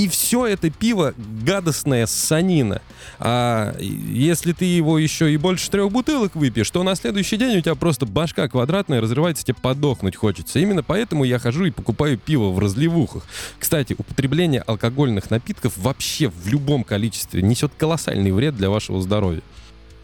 И 0.00 0.08
все 0.08 0.46
это 0.46 0.70
пиво 0.70 1.12
гадостная 1.44 2.06
санина. 2.06 2.80
А 3.18 3.76
если 3.78 4.54
ты 4.54 4.64
его 4.64 4.98
еще 4.98 5.30
и 5.30 5.36
больше 5.36 5.70
трех 5.70 5.92
бутылок 5.92 6.34
выпьешь, 6.34 6.70
то 6.70 6.82
на 6.82 6.94
следующий 6.94 7.36
день 7.36 7.58
у 7.58 7.60
тебя 7.60 7.74
просто 7.74 8.06
башка 8.06 8.48
квадратная, 8.48 9.02
разрывается, 9.02 9.44
тебе 9.44 9.58
подохнуть 9.60 10.16
хочется. 10.16 10.58
Именно 10.58 10.82
поэтому 10.82 11.24
я 11.24 11.38
хожу 11.38 11.66
и 11.66 11.70
покупаю 11.70 12.16
пиво 12.16 12.48
в 12.48 12.58
разливухах. 12.58 13.24
Кстати, 13.58 13.92
употребление 13.92 14.62
алкогольных 14.62 15.30
напитков 15.30 15.76
вообще 15.76 16.30
в 16.30 16.48
любом 16.48 16.82
количестве 16.82 17.42
несет 17.42 17.70
колоссальный 17.76 18.32
вред 18.32 18.56
для 18.56 18.70
вашего 18.70 19.02
здоровья. 19.02 19.42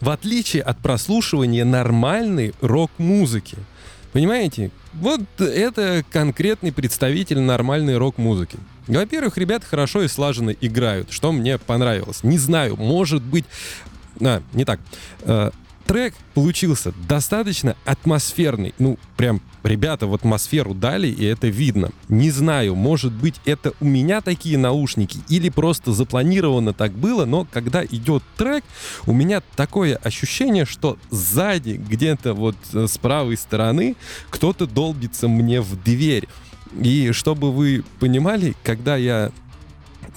В 0.02 0.10
отличие 0.10 0.62
от 0.62 0.76
прослушивания 0.76 1.64
нормальной 1.64 2.52
рок-музыки. 2.60 3.56
Понимаете? 4.12 4.72
Вот 5.00 5.20
это 5.38 6.04
конкретный 6.10 6.72
представитель 6.72 7.40
нормальной 7.40 7.98
рок-музыки. 7.98 8.58
Во-первых, 8.86 9.36
ребята 9.36 9.66
хорошо 9.66 10.02
и 10.02 10.08
слаженно 10.08 10.50
играют, 10.50 11.12
что 11.12 11.32
мне 11.32 11.58
понравилось. 11.58 12.22
Не 12.22 12.38
знаю, 12.38 12.76
может 12.76 13.22
быть... 13.22 13.44
А, 14.20 14.42
не 14.54 14.64
так. 14.64 14.80
Трек 15.86 16.14
получился 16.34 16.92
достаточно 17.08 17.76
атмосферный. 17.84 18.74
Ну, 18.78 18.98
прям 19.16 19.40
ребята 19.62 20.08
в 20.08 20.14
атмосферу 20.14 20.74
дали, 20.74 21.06
и 21.06 21.24
это 21.24 21.46
видно. 21.46 21.90
Не 22.08 22.30
знаю, 22.30 22.74
может 22.74 23.12
быть, 23.12 23.40
это 23.44 23.72
у 23.80 23.84
меня 23.84 24.20
такие 24.20 24.58
наушники, 24.58 25.20
или 25.28 25.48
просто 25.48 25.92
запланировано 25.92 26.72
так 26.72 26.92
было, 26.92 27.24
но 27.24 27.46
когда 27.50 27.84
идет 27.84 28.24
трек, 28.36 28.64
у 29.06 29.12
меня 29.12 29.42
такое 29.54 29.96
ощущение, 29.96 30.64
что 30.64 30.98
сзади, 31.10 31.80
где-то 31.88 32.34
вот 32.34 32.56
э, 32.72 32.86
с 32.88 32.98
правой 32.98 33.36
стороны, 33.36 33.94
кто-то 34.30 34.66
долбится 34.66 35.28
мне 35.28 35.60
в 35.60 35.80
дверь. 35.82 36.26
И 36.80 37.12
чтобы 37.12 37.52
вы 37.52 37.84
понимали, 38.00 38.54
когда 38.64 38.96
я 38.96 39.30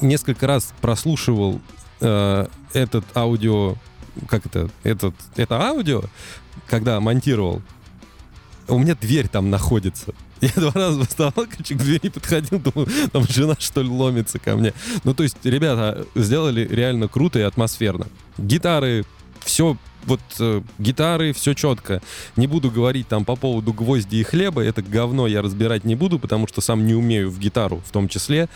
несколько 0.01 0.47
раз 0.47 0.73
прослушивал 0.81 1.61
э, 2.01 2.47
этот 2.73 3.05
аудио, 3.15 3.75
как 4.27 4.45
это, 4.45 4.69
этот, 4.83 5.15
это 5.35 5.61
аудио, 5.61 6.03
когда 6.67 6.99
монтировал, 6.99 7.61
у 8.67 8.77
меня 8.77 8.95
дверь 8.95 9.27
там 9.27 9.49
находится. 9.49 10.13
Я 10.41 10.51
два 10.55 10.71
раза 10.73 11.05
вставал, 11.05 11.45
короче, 11.49 11.75
к 11.75 11.77
двери 11.77 12.09
подходил, 12.09 12.59
думаю, 12.59 12.87
там 13.11 13.25
жена, 13.27 13.55
что 13.59 13.81
ли, 13.81 13.89
ломится 13.89 14.39
ко 14.39 14.55
мне. 14.55 14.73
Ну, 15.03 15.13
то 15.13 15.23
есть, 15.23 15.37
ребята 15.43 16.05
сделали 16.15 16.67
реально 16.69 17.07
круто 17.07 17.39
и 17.39 17.43
атмосферно. 17.43 18.07
Гитары, 18.37 19.05
все 19.43 19.77
вот 20.05 20.21
э, 20.39 20.61
гитары, 20.77 21.33
все 21.33 21.53
четко. 21.53 22.01
Не 22.37 22.47
буду 22.47 22.71
говорить 22.71 23.07
там 23.07 23.25
по 23.25 23.35
поводу 23.35 23.73
гвозди 23.73 24.17
и 24.17 24.23
хлеба, 24.23 24.63
это 24.63 24.81
говно 24.81 25.27
я 25.27 25.41
разбирать 25.41 25.83
не 25.83 25.95
буду, 25.95 26.19
потому 26.19 26.47
что 26.47 26.61
сам 26.61 26.85
не 26.85 26.93
умею 26.93 27.29
в 27.29 27.37
гитару 27.37 27.81
в 27.85 27.91
том 27.91 28.07
числе. 28.07 28.47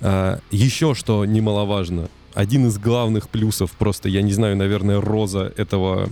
Э, 0.00 0.38
еще 0.50 0.94
что 0.94 1.24
немаловажно, 1.24 2.08
один 2.34 2.66
из 2.66 2.78
главных 2.78 3.28
плюсов, 3.28 3.72
просто, 3.72 4.08
я 4.08 4.22
не 4.22 4.32
знаю, 4.32 4.56
наверное, 4.56 5.00
роза 5.00 5.52
этого, 5.56 6.08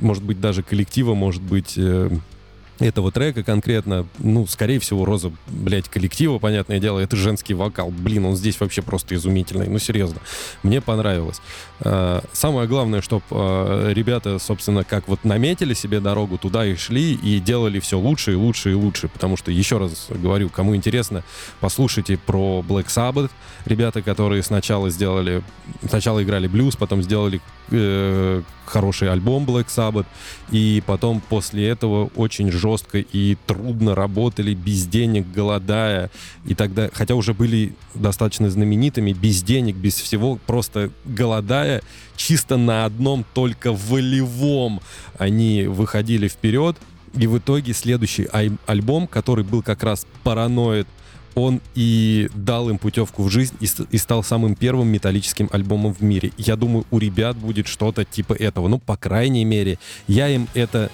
может 0.00 0.22
быть, 0.22 0.40
даже 0.40 0.62
коллектива, 0.62 1.14
может 1.14 1.42
быть, 1.42 1.74
э, 1.76 2.10
этого 2.78 3.10
трека 3.10 3.42
конкретно, 3.42 4.06
ну, 4.18 4.46
скорее 4.46 4.78
всего, 4.78 5.04
Роза, 5.04 5.32
блядь, 5.48 5.88
коллектива, 5.88 6.38
понятное 6.38 6.78
дело, 6.78 6.98
это 6.98 7.16
женский 7.16 7.54
вокал. 7.54 7.90
Блин, 7.90 8.24
он 8.24 8.36
здесь 8.36 8.60
вообще 8.60 8.82
просто 8.82 9.14
изумительный. 9.14 9.68
Ну, 9.68 9.78
серьезно, 9.78 10.20
мне 10.62 10.80
понравилось. 10.80 11.40
А, 11.80 12.22
самое 12.32 12.68
главное, 12.68 13.02
чтобы 13.02 13.24
ребята, 13.92 14.38
собственно, 14.38 14.84
как 14.84 15.08
вот 15.08 15.24
наметили 15.24 15.74
себе 15.74 16.00
дорогу, 16.00 16.38
туда 16.38 16.64
и 16.66 16.76
шли, 16.76 17.14
и 17.14 17.40
делали 17.40 17.80
все 17.80 17.98
лучше 17.98 18.32
и 18.32 18.36
лучше 18.36 18.70
и 18.70 18.74
лучше. 18.74 19.08
Потому 19.08 19.36
что, 19.36 19.50
еще 19.50 19.78
раз 19.78 20.06
говорю, 20.10 20.48
кому 20.48 20.76
интересно, 20.76 21.24
послушайте 21.60 22.16
про 22.16 22.64
Black 22.66 22.86
Sabbath. 22.86 23.30
Ребята, 23.64 24.02
которые 24.02 24.42
сначала 24.42 24.90
сделали, 24.90 25.42
сначала 25.88 26.22
играли 26.22 26.46
блюз, 26.46 26.76
потом 26.76 27.02
сделали 27.02 27.40
э, 27.70 28.42
хороший 28.66 29.10
альбом 29.10 29.44
Black 29.44 29.66
Sabbath, 29.66 30.06
и 30.50 30.82
потом 30.86 31.20
после 31.20 31.68
этого 31.68 32.10
очень 32.16 32.50
жестко 32.50 32.98
и 32.98 33.36
трудно 33.46 33.94
работали, 33.94 34.54
без 34.54 34.86
денег, 34.86 35.26
голодая, 35.34 36.10
и 36.46 36.54
тогда, 36.54 36.90
хотя 36.92 37.14
уже 37.14 37.34
были 37.34 37.74
достаточно 37.94 38.50
знаменитыми, 38.50 39.12
без 39.12 39.42
денег, 39.42 39.76
без 39.76 39.94
всего, 39.94 40.38
просто 40.46 40.90
голодая, 41.04 41.82
чисто 42.16 42.56
на 42.56 42.84
одном 42.84 43.24
только 43.34 43.72
волевом. 43.72 44.80
Они 45.18 45.64
выходили 45.64 46.28
вперед, 46.28 46.76
и 47.14 47.26
в 47.26 47.38
итоге 47.38 47.72
следующий 47.72 48.28
альбом, 48.66 49.06
который 49.06 49.44
был 49.44 49.62
как 49.62 49.82
раз 49.82 50.06
«Параноид», 50.22 50.86
он 51.38 51.60
и 51.74 52.28
дал 52.34 52.70
им 52.70 52.78
путевку 52.78 53.22
в 53.22 53.30
жизнь 53.30 53.54
и, 53.60 53.68
и 53.90 53.98
стал 53.98 54.22
самым 54.22 54.54
первым 54.54 54.88
металлическим 54.88 55.48
альбомом 55.52 55.94
в 55.94 56.00
мире. 56.00 56.32
Я 56.36 56.56
думаю, 56.56 56.84
у 56.90 56.98
ребят 56.98 57.36
будет 57.36 57.66
что-то 57.66 58.04
типа 58.04 58.34
этого. 58.34 58.68
Ну, 58.68 58.78
по 58.78 58.96
крайней 58.96 59.44
мере, 59.44 59.78
я 60.06 60.28
им 60.28 60.48
это 60.54 60.90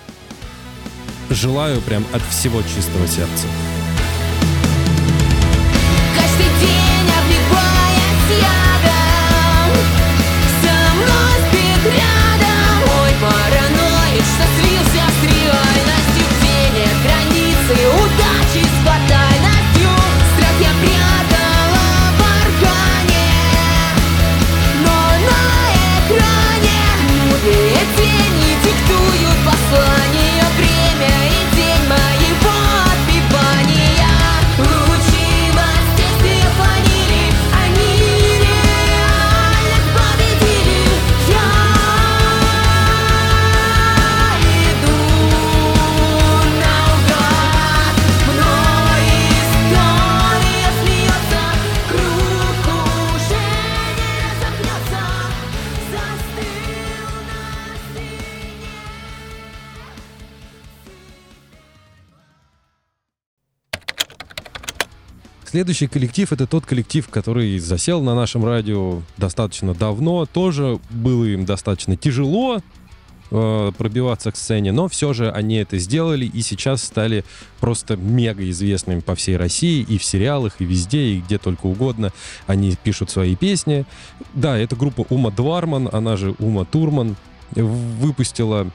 желаю 1.30 1.80
прям 1.82 2.04
от 2.12 2.22
всего 2.22 2.62
чистого 2.62 3.06
сердца. 3.06 3.46
Следующий 65.54 65.86
коллектив 65.86 66.32
это 66.32 66.48
тот 66.48 66.66
коллектив, 66.66 67.06
который 67.08 67.60
засел 67.60 68.02
на 68.02 68.16
нашем 68.16 68.44
радио 68.44 69.02
достаточно 69.16 69.72
давно. 69.72 70.26
Тоже 70.26 70.80
было 70.90 71.24
им 71.26 71.44
достаточно 71.44 71.96
тяжело 71.96 72.60
э, 73.30 73.72
пробиваться 73.78 74.32
к 74.32 74.36
сцене, 74.36 74.72
но 74.72 74.88
все 74.88 75.12
же 75.12 75.30
они 75.30 75.54
это 75.58 75.78
сделали 75.78 76.26
и 76.26 76.42
сейчас 76.42 76.82
стали 76.82 77.24
просто 77.60 77.96
мега 77.96 78.50
известными 78.50 78.98
по 78.98 79.14
всей 79.14 79.36
России 79.36 79.86
и 79.88 79.96
в 79.96 80.02
сериалах, 80.02 80.56
и 80.58 80.64
везде, 80.64 81.02
и 81.02 81.20
где 81.20 81.38
только 81.38 81.66
угодно. 81.66 82.12
Они 82.48 82.74
пишут 82.82 83.10
свои 83.10 83.36
песни. 83.36 83.86
Да, 84.32 84.58
это 84.58 84.74
группа 84.74 85.06
Ума 85.08 85.30
Дварман, 85.30 85.88
она 85.92 86.16
же 86.16 86.34
Ума 86.40 86.64
Турман, 86.64 87.14
выпустила 87.52 88.72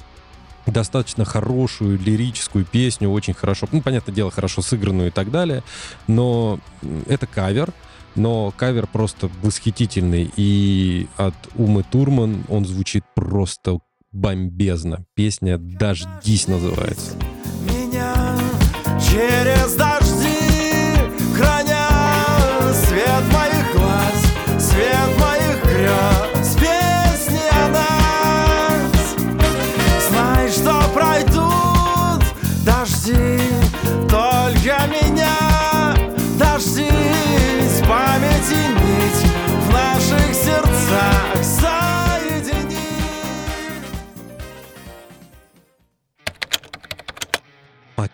достаточно 0.71 1.25
хорошую 1.25 1.99
лирическую 1.99 2.65
песню, 2.65 3.09
очень 3.09 3.33
хорошо, 3.33 3.67
ну, 3.71 3.81
понятное 3.81 4.13
дело, 4.13 4.31
хорошо 4.31 4.61
сыгранную 4.61 5.09
и 5.09 5.11
так 5.11 5.31
далее, 5.31 5.63
но 6.07 6.59
это 7.07 7.27
кавер, 7.27 7.71
но 8.15 8.53
кавер 8.57 8.87
просто 8.87 9.29
восхитительный, 9.41 10.31
и 10.35 11.07
от 11.17 11.35
Умы 11.55 11.83
Турман 11.83 12.43
он 12.49 12.65
звучит 12.65 13.03
просто 13.15 13.79
бомбезно. 14.11 15.05
Песня 15.13 15.57
«Дождись» 15.57 16.47
называется. 16.47 17.15
меня 17.65 18.13
через 18.99 19.75
дожди, 19.75 19.98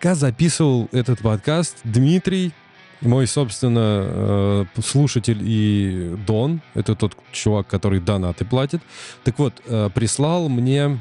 Пока 0.06 0.14
записывал 0.14 0.88
этот 0.92 1.18
подкаст, 1.18 1.78
Дмитрий, 1.82 2.52
мой, 3.00 3.26
собственно, 3.26 4.04
э, 4.06 4.64
слушатель 4.80 5.40
и 5.42 6.14
Дон, 6.24 6.60
это 6.74 6.94
тот 6.94 7.16
чувак, 7.32 7.66
который 7.66 7.98
донаты 7.98 8.44
платит, 8.44 8.80
так 9.24 9.36
вот, 9.40 9.60
э, 9.66 9.90
прислал 9.92 10.48
мне, 10.48 11.00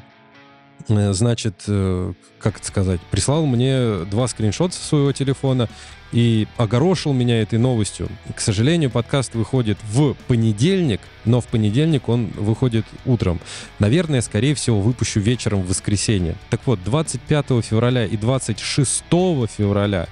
значит, 0.87 1.63
э, 1.67 2.13
как 2.39 2.57
это 2.57 2.67
сказать, 2.67 3.01
прислал 3.11 3.45
мне 3.45 4.05
два 4.05 4.27
скриншота 4.27 4.75
своего 4.75 5.11
телефона 5.11 5.69
и 6.11 6.47
огорошил 6.57 7.13
меня 7.13 7.41
этой 7.41 7.59
новостью. 7.59 8.09
К 8.35 8.39
сожалению, 8.39 8.89
подкаст 8.89 9.35
выходит 9.35 9.77
в 9.91 10.13
понедельник, 10.27 11.01
но 11.25 11.41
в 11.41 11.47
понедельник 11.47 12.07
он 12.07 12.27
выходит 12.35 12.85
утром. 13.05 13.39
Наверное, 13.79 14.21
скорее 14.21 14.55
всего, 14.55 14.79
выпущу 14.79 15.19
вечером 15.19 15.63
в 15.63 15.67
воскресенье. 15.67 16.35
Так 16.49 16.61
вот, 16.65 16.83
25 16.83 17.63
февраля 17.63 18.05
и 18.05 18.15
26 18.15 19.03
февраля, 19.09 20.07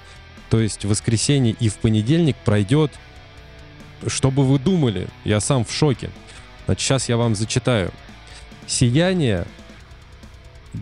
то 0.50 0.60
есть 0.60 0.84
в 0.84 0.88
воскресенье 0.88 1.54
и 1.58 1.68
в 1.68 1.76
понедельник 1.76 2.36
пройдет, 2.44 2.92
что 4.06 4.30
бы 4.30 4.44
вы 4.44 4.58
думали, 4.58 5.08
я 5.24 5.40
сам 5.40 5.64
в 5.64 5.72
шоке. 5.72 6.10
Значит, 6.66 6.82
сейчас 6.82 7.08
я 7.08 7.16
вам 7.16 7.34
зачитаю. 7.34 7.90
Сияние 8.66 9.46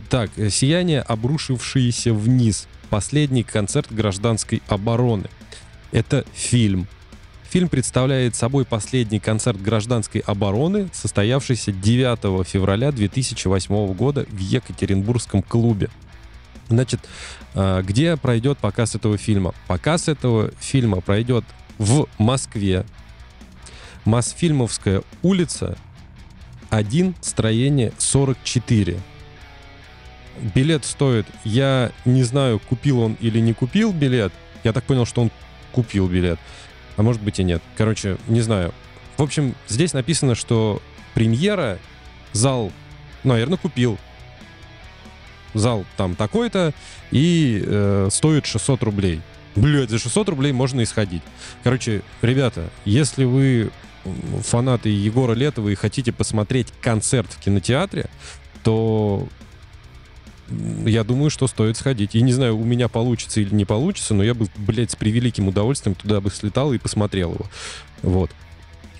так, 0.08 0.30
э, 0.36 0.50
«Сияние, 0.50 1.00
обрушившееся 1.00 2.12
вниз». 2.12 2.66
Последний 2.90 3.42
концерт 3.42 3.90
гражданской 3.90 4.62
обороны. 4.68 5.28
Это 5.92 6.24
фильм. 6.34 6.86
Фильм 7.50 7.68
представляет 7.68 8.34
собой 8.34 8.64
последний 8.64 9.18
концерт 9.18 9.60
гражданской 9.60 10.22
обороны, 10.22 10.88
состоявшийся 10.92 11.72
9 11.72 12.46
февраля 12.46 12.92
2008 12.92 13.92
года 13.94 14.26
в 14.30 14.38
Екатеринбургском 14.38 15.42
клубе. 15.42 15.90
Значит, 16.68 17.00
э, 17.54 17.82
где 17.84 18.16
пройдет 18.16 18.58
показ 18.58 18.94
этого 18.94 19.18
фильма? 19.18 19.54
Показ 19.66 20.08
этого 20.08 20.50
фильма 20.60 21.00
пройдет 21.00 21.44
в 21.78 22.08
Москве. 22.18 22.86
Мосфильмовская 24.04 25.02
улица, 25.22 25.76
1, 26.70 27.14
строение 27.20 27.92
44 27.98 28.98
билет 30.54 30.84
стоит, 30.84 31.26
я 31.44 31.92
не 32.04 32.22
знаю, 32.22 32.58
купил 32.58 33.00
он 33.00 33.16
или 33.20 33.38
не 33.38 33.52
купил 33.52 33.92
билет. 33.92 34.32
Я 34.64 34.72
так 34.72 34.84
понял, 34.84 35.06
что 35.06 35.22
он 35.22 35.30
купил 35.72 36.08
билет. 36.08 36.38
А 36.96 37.02
может 37.02 37.22
быть 37.22 37.38
и 37.38 37.44
нет. 37.44 37.62
Короче, 37.76 38.16
не 38.28 38.40
знаю. 38.40 38.72
В 39.16 39.22
общем, 39.22 39.54
здесь 39.68 39.92
написано, 39.92 40.34
что 40.34 40.82
премьера, 41.14 41.78
зал, 42.32 42.72
наверное, 43.24 43.58
купил. 43.58 43.98
Зал 45.54 45.84
там 45.96 46.14
такой-то 46.14 46.72
и 47.10 47.62
э, 47.64 48.08
стоит 48.10 48.46
600 48.46 48.82
рублей. 48.82 49.20
Блять, 49.54 49.90
за 49.90 49.98
600 49.98 50.30
рублей 50.30 50.52
можно 50.52 50.82
исходить. 50.82 51.22
Короче, 51.62 52.02
ребята, 52.22 52.70
если 52.86 53.24
вы 53.24 53.70
фанаты 54.42 54.88
Егора 54.88 55.34
Летова 55.34 55.68
и 55.68 55.74
хотите 55.74 56.10
посмотреть 56.12 56.68
концерт 56.80 57.30
в 57.32 57.38
кинотеатре, 57.38 58.06
то 58.64 59.28
я 60.86 61.04
думаю, 61.04 61.30
что 61.30 61.46
стоит 61.46 61.76
сходить. 61.76 62.14
Я 62.14 62.22
не 62.22 62.32
знаю, 62.32 62.56
у 62.56 62.64
меня 62.64 62.88
получится 62.88 63.40
или 63.40 63.54
не 63.54 63.64
получится, 63.64 64.14
но 64.14 64.22
я 64.22 64.34
бы, 64.34 64.46
блядь, 64.56 64.90
с 64.90 64.96
превеликим 64.96 65.48
удовольствием 65.48 65.94
туда 65.94 66.20
бы 66.20 66.30
слетал 66.30 66.72
и 66.72 66.78
посмотрел 66.78 67.32
его. 67.32 67.46
Вот. 68.02 68.30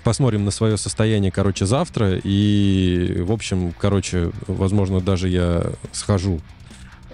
Посмотрим 0.03 0.43
на 0.43 0.51
свое 0.51 0.77
состояние, 0.77 1.31
короче, 1.31 1.65
завтра. 1.65 2.19
И, 2.23 3.21
в 3.21 3.31
общем, 3.31 3.73
короче, 3.79 4.31
возможно, 4.47 4.99
даже 4.99 5.29
я 5.29 5.71
схожу. 5.91 6.41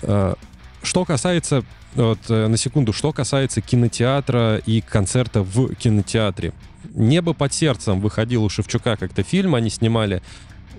А, 0.01 0.35
Что 0.81 1.05
касается, 1.05 1.63
вот, 1.93 2.19
э, 2.29 2.47
на 2.47 2.57
секунду, 2.57 2.93
что 2.93 3.11
касается 3.11 3.61
кинотеатра 3.61 4.57
и 4.57 4.81
концерта 4.81 5.43
в 5.43 5.75
кинотеатре. 5.75 6.53
«Небо 6.93 7.33
под 7.33 7.53
сердцем» 7.53 7.99
выходил 7.99 8.43
у 8.43 8.49
Шевчука 8.49 8.95
как-то 8.95 9.23
фильм, 9.23 9.55
они 9.55 9.69
снимали 9.69 10.21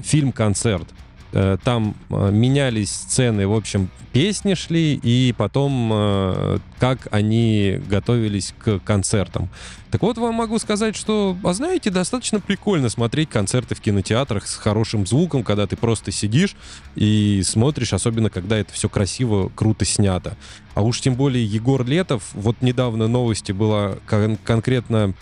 фильм-концерт. 0.01 0.89
Э, 1.33 1.59
Там 1.63 1.95
э, 2.09 2.31
менялись 2.33 2.91
сцены, 2.91 3.47
в 3.47 3.55
общем, 3.55 3.89
песни 4.13 4.55
шли, 4.55 4.95
и 4.95 5.33
потом 5.37 5.91
э, 5.93 6.59
как 6.81 7.07
они 7.13 7.81
готовились 7.89 8.53
к 8.59 8.81
концертам. 8.81 9.49
Так 9.93 10.03
вот, 10.03 10.19
вам 10.19 10.35
могу 10.35 10.59
сказать, 10.59 10.97
что, 10.97 11.37
а 11.45 11.53
знаете, 11.53 11.91
достаточно 11.91 12.41
прикольно 12.41 12.89
смотреть 12.89 13.31
концерты 13.31 13.75
в 13.77 13.81
кинотеатрах 13.81 14.47
с 14.47 14.57
хорошим 14.57 15.07
звуком, 15.07 15.45
когда 15.45 15.67
ты 15.69 15.77
просто 15.77 16.11
сидишь 16.11 16.57
и 16.97 17.43
смотришь, 17.45 17.93
особенно 17.93 18.31
когда 18.31 18.57
это 18.59 18.73
все 18.73 18.89
красиво, 18.89 19.51
круто 19.55 19.85
снято. 19.85 20.37
А 20.75 20.83
уж 20.83 21.01
тем 21.01 21.15
более 21.15 21.45
Егор 21.45 21.85
Летов, 21.85 22.31
вот 22.35 22.57
недавно 22.61 23.07
новости 23.07 23.53
была 23.53 23.97
кон- 24.07 24.39
конкретно 24.43 25.15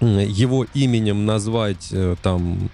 его 0.00 0.64
именем 0.74 1.26
назвать 1.26 1.92
там 2.22 2.70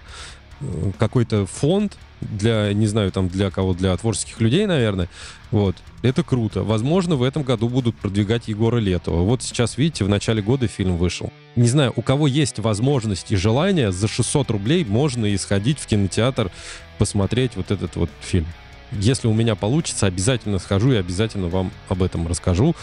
какой-то 0.97 1.45
фонд 1.45 1.97
для, 2.21 2.73
не 2.73 2.87
знаю, 2.87 3.11
там 3.11 3.27
для 3.27 3.51
кого, 3.51 3.73
для 3.73 3.95
творческих 3.97 4.39
людей, 4.39 4.65
наверное. 4.65 5.09
Вот. 5.51 5.75
Это 6.01 6.23
круто. 6.23 6.63
Возможно, 6.63 7.15
в 7.15 7.23
этом 7.23 7.43
году 7.43 7.69
будут 7.69 7.95
продвигать 7.95 8.47
Егора 8.47 8.77
Летова. 8.77 9.21
Вот 9.21 9.43
сейчас, 9.43 9.77
видите, 9.77 10.05
в 10.05 10.09
начале 10.09 10.41
года 10.41 10.67
фильм 10.67 10.97
вышел. 10.97 11.31
Не 11.55 11.67
знаю, 11.67 11.93
у 11.95 12.01
кого 12.01 12.27
есть 12.27 12.59
возможность 12.59 13.31
и 13.31 13.35
желание, 13.35 13.91
за 13.91 14.07
600 14.07 14.51
рублей 14.51 14.85
можно 14.85 15.25
и 15.25 15.37
сходить 15.37 15.79
в 15.79 15.87
кинотеатр, 15.87 16.51
посмотреть 16.97 17.55
вот 17.55 17.71
этот 17.71 17.95
вот 17.95 18.09
фильм. 18.21 18.47
Если 18.91 19.27
у 19.27 19.33
меня 19.33 19.55
получится, 19.55 20.05
обязательно 20.05 20.59
схожу 20.59 20.93
и 20.93 20.97
обязательно 20.97 21.47
вам 21.47 21.71
об 21.89 22.03
этом 22.03 22.27
расскажу. 22.27 22.75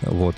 Вот. 0.00 0.34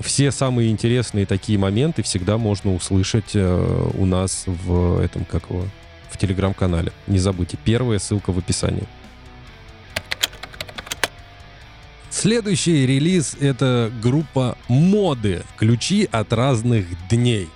Все 0.00 0.30
самые 0.30 0.70
интересные 0.70 1.26
такие 1.26 1.58
моменты 1.58 2.02
всегда 2.02 2.38
можно 2.38 2.72
услышать 2.72 3.32
э, 3.34 3.90
у 3.94 4.06
нас 4.06 4.44
в 4.46 5.00
этом, 5.00 5.24
как 5.24 5.50
его, 5.50 5.64
в 6.10 6.18
телеграм-канале. 6.18 6.92
Не 7.06 7.18
забудьте, 7.18 7.58
первая 7.62 7.98
ссылка 7.98 8.32
в 8.32 8.38
описании. 8.38 8.84
Следующий 12.10 12.86
релиз— 12.86 13.36
это 13.40 13.92
группа 14.02 14.56
«Моды. 14.68 15.42
Ключи 15.56 16.08
от 16.10 16.32
разных 16.32 16.86
дней». 17.08 17.48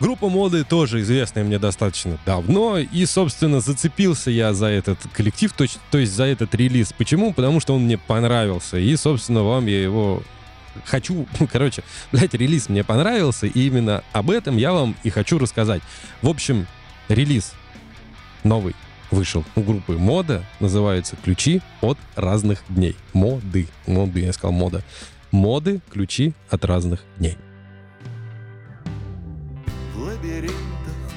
Группа 0.00 0.28
моды 0.28 0.64
тоже 0.64 1.00
известная 1.00 1.44
мне 1.44 1.58
достаточно 1.58 2.18
давно, 2.26 2.78
и, 2.78 3.06
собственно, 3.06 3.60
зацепился 3.60 4.30
я 4.30 4.52
за 4.52 4.66
этот 4.66 4.98
коллектив, 5.12 5.52
то, 5.52 5.66
то 5.90 5.98
есть 5.98 6.12
за 6.12 6.24
этот 6.24 6.54
релиз. 6.54 6.92
Почему? 6.92 7.32
Потому 7.32 7.60
что 7.60 7.74
он 7.74 7.82
мне 7.84 7.96
понравился, 7.96 8.76
и, 8.76 8.96
собственно, 8.96 9.44
вам 9.44 9.66
я 9.66 9.82
его 9.82 10.22
хочу, 10.84 11.26
короче, 11.52 11.84
блядь, 12.12 12.34
релиз 12.34 12.68
мне 12.68 12.82
понравился, 12.82 13.46
и 13.46 13.66
именно 13.66 14.02
об 14.12 14.30
этом 14.30 14.56
я 14.56 14.72
вам 14.72 14.96
и 15.04 15.10
хочу 15.10 15.38
рассказать. 15.38 15.82
В 16.22 16.28
общем, 16.28 16.66
релиз 17.08 17.52
новый 18.42 18.74
вышел 19.10 19.44
у 19.56 19.60
группы 19.60 19.92
Мода, 19.92 20.44
называется 20.60 21.16
«Ключи 21.24 21.62
от 21.80 21.98
разных 22.16 22.62
дней». 22.68 22.96
Моды. 23.12 23.68
Моды, 23.86 24.20
я 24.20 24.32
сказал 24.32 24.52
мода. 24.52 24.82
Моды, 25.30 25.80
ключи 25.90 26.34
от 26.50 26.64
разных 26.64 27.00
дней. 27.18 27.36
В 29.94 29.98
лабиринтах 29.98 30.54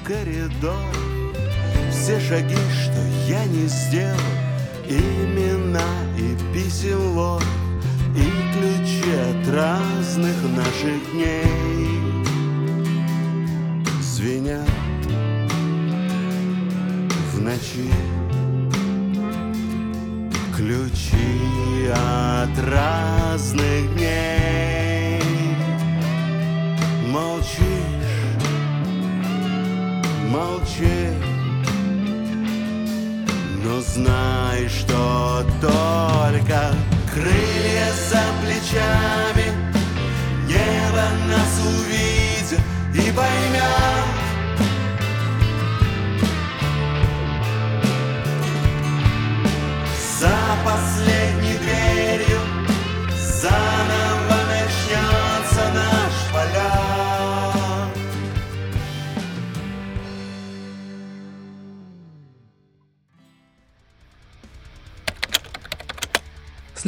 коридор 0.04 0.94
Все 1.90 2.18
шаги, 2.20 2.56
что 2.82 3.00
я 3.28 3.44
не 3.44 3.66
сделал 3.66 4.18
Имена 4.88 5.82
и 6.16 6.36
писем 6.54 7.16
лор 7.16 7.42
И 8.16 8.24
ключи 8.54 9.12
от 9.12 9.48
разных 9.54 10.36
наших 10.56 11.12
дней 11.12 11.44
Звенят 14.00 14.97
ночи 17.40 17.90
Ключи 20.56 21.88
от 21.92 22.58
разных 22.68 23.94
дней. 23.94 25.22
Молчишь 27.06 27.58
молчи 30.28 31.10
Но 33.62 33.80
знай, 33.80 34.68
что 34.68 35.46
только 35.60 36.72
крылья 37.12 37.92
за 38.10 38.22
плечами. 38.42 39.52
Небо 40.48 41.04
нас 41.28 41.60
увидит 41.64 42.60
и 42.94 43.12
поймет 43.12 44.17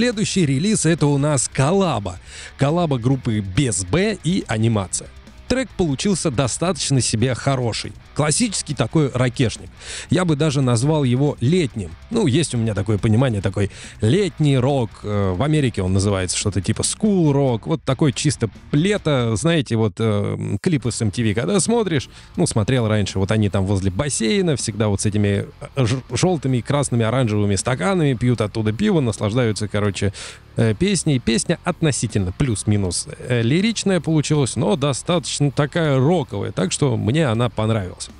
Следующий 0.00 0.46
релиз 0.46 0.86
это 0.86 1.06
у 1.06 1.18
нас 1.18 1.46
коллаба. 1.46 2.18
Коллаба 2.56 2.96
группы 2.96 3.40
Без 3.40 3.84
Б 3.84 4.16
и 4.24 4.44
анимация. 4.48 5.10
Трек 5.50 5.68
получился 5.70 6.30
достаточно 6.30 7.00
себе 7.00 7.34
хороший. 7.34 7.92
Классический 8.14 8.72
такой 8.72 9.10
ракешник. 9.12 9.68
Я 10.08 10.24
бы 10.24 10.36
даже 10.36 10.62
назвал 10.62 11.02
его 11.02 11.36
летним. 11.40 11.90
Ну, 12.10 12.28
есть 12.28 12.54
у 12.54 12.58
меня 12.58 12.72
такое 12.72 12.98
понимание, 12.98 13.40
такой 13.40 13.72
летний 14.00 14.56
рок. 14.56 14.90
Э, 15.02 15.34
В 15.36 15.42
Америке 15.42 15.82
он 15.82 15.92
называется 15.92 16.36
что-то 16.38 16.60
типа 16.60 16.82
school 16.82 17.32
рок. 17.32 17.66
Вот 17.66 17.82
такой 17.82 18.12
чисто 18.12 18.48
лето, 18.70 19.34
знаете, 19.34 19.74
вот 19.74 19.94
э, 19.98 20.56
клипы 20.62 20.92
с 20.92 21.02
MTV, 21.02 21.34
когда 21.34 21.58
смотришь, 21.58 22.08
ну, 22.36 22.46
смотрел 22.46 22.86
раньше, 22.86 23.18
вот 23.18 23.32
они 23.32 23.48
там 23.48 23.66
возле 23.66 23.90
бассейна, 23.90 24.54
всегда 24.54 24.86
вот 24.86 25.00
с 25.00 25.06
этими 25.06 25.46
э, 25.74 25.86
желтыми, 26.12 26.60
красными, 26.60 27.04
оранжевыми 27.04 27.56
стаканами 27.56 28.14
пьют 28.14 28.40
оттуда 28.40 28.72
пиво, 28.72 29.00
наслаждаются, 29.00 29.66
короче, 29.66 30.12
э, 30.54 30.74
песней. 30.74 31.18
Песня 31.18 31.58
относительно 31.64 32.30
плюс-минус 32.30 33.08
лиричная 33.28 34.00
получилась, 34.00 34.54
но 34.54 34.76
достаточно 34.76 35.39
такая 35.54 35.98
роковая, 35.98 36.52
так 36.52 36.72
что 36.72 36.96
мне 36.96 37.26
она 37.26 37.48
понравилась. 37.48 38.10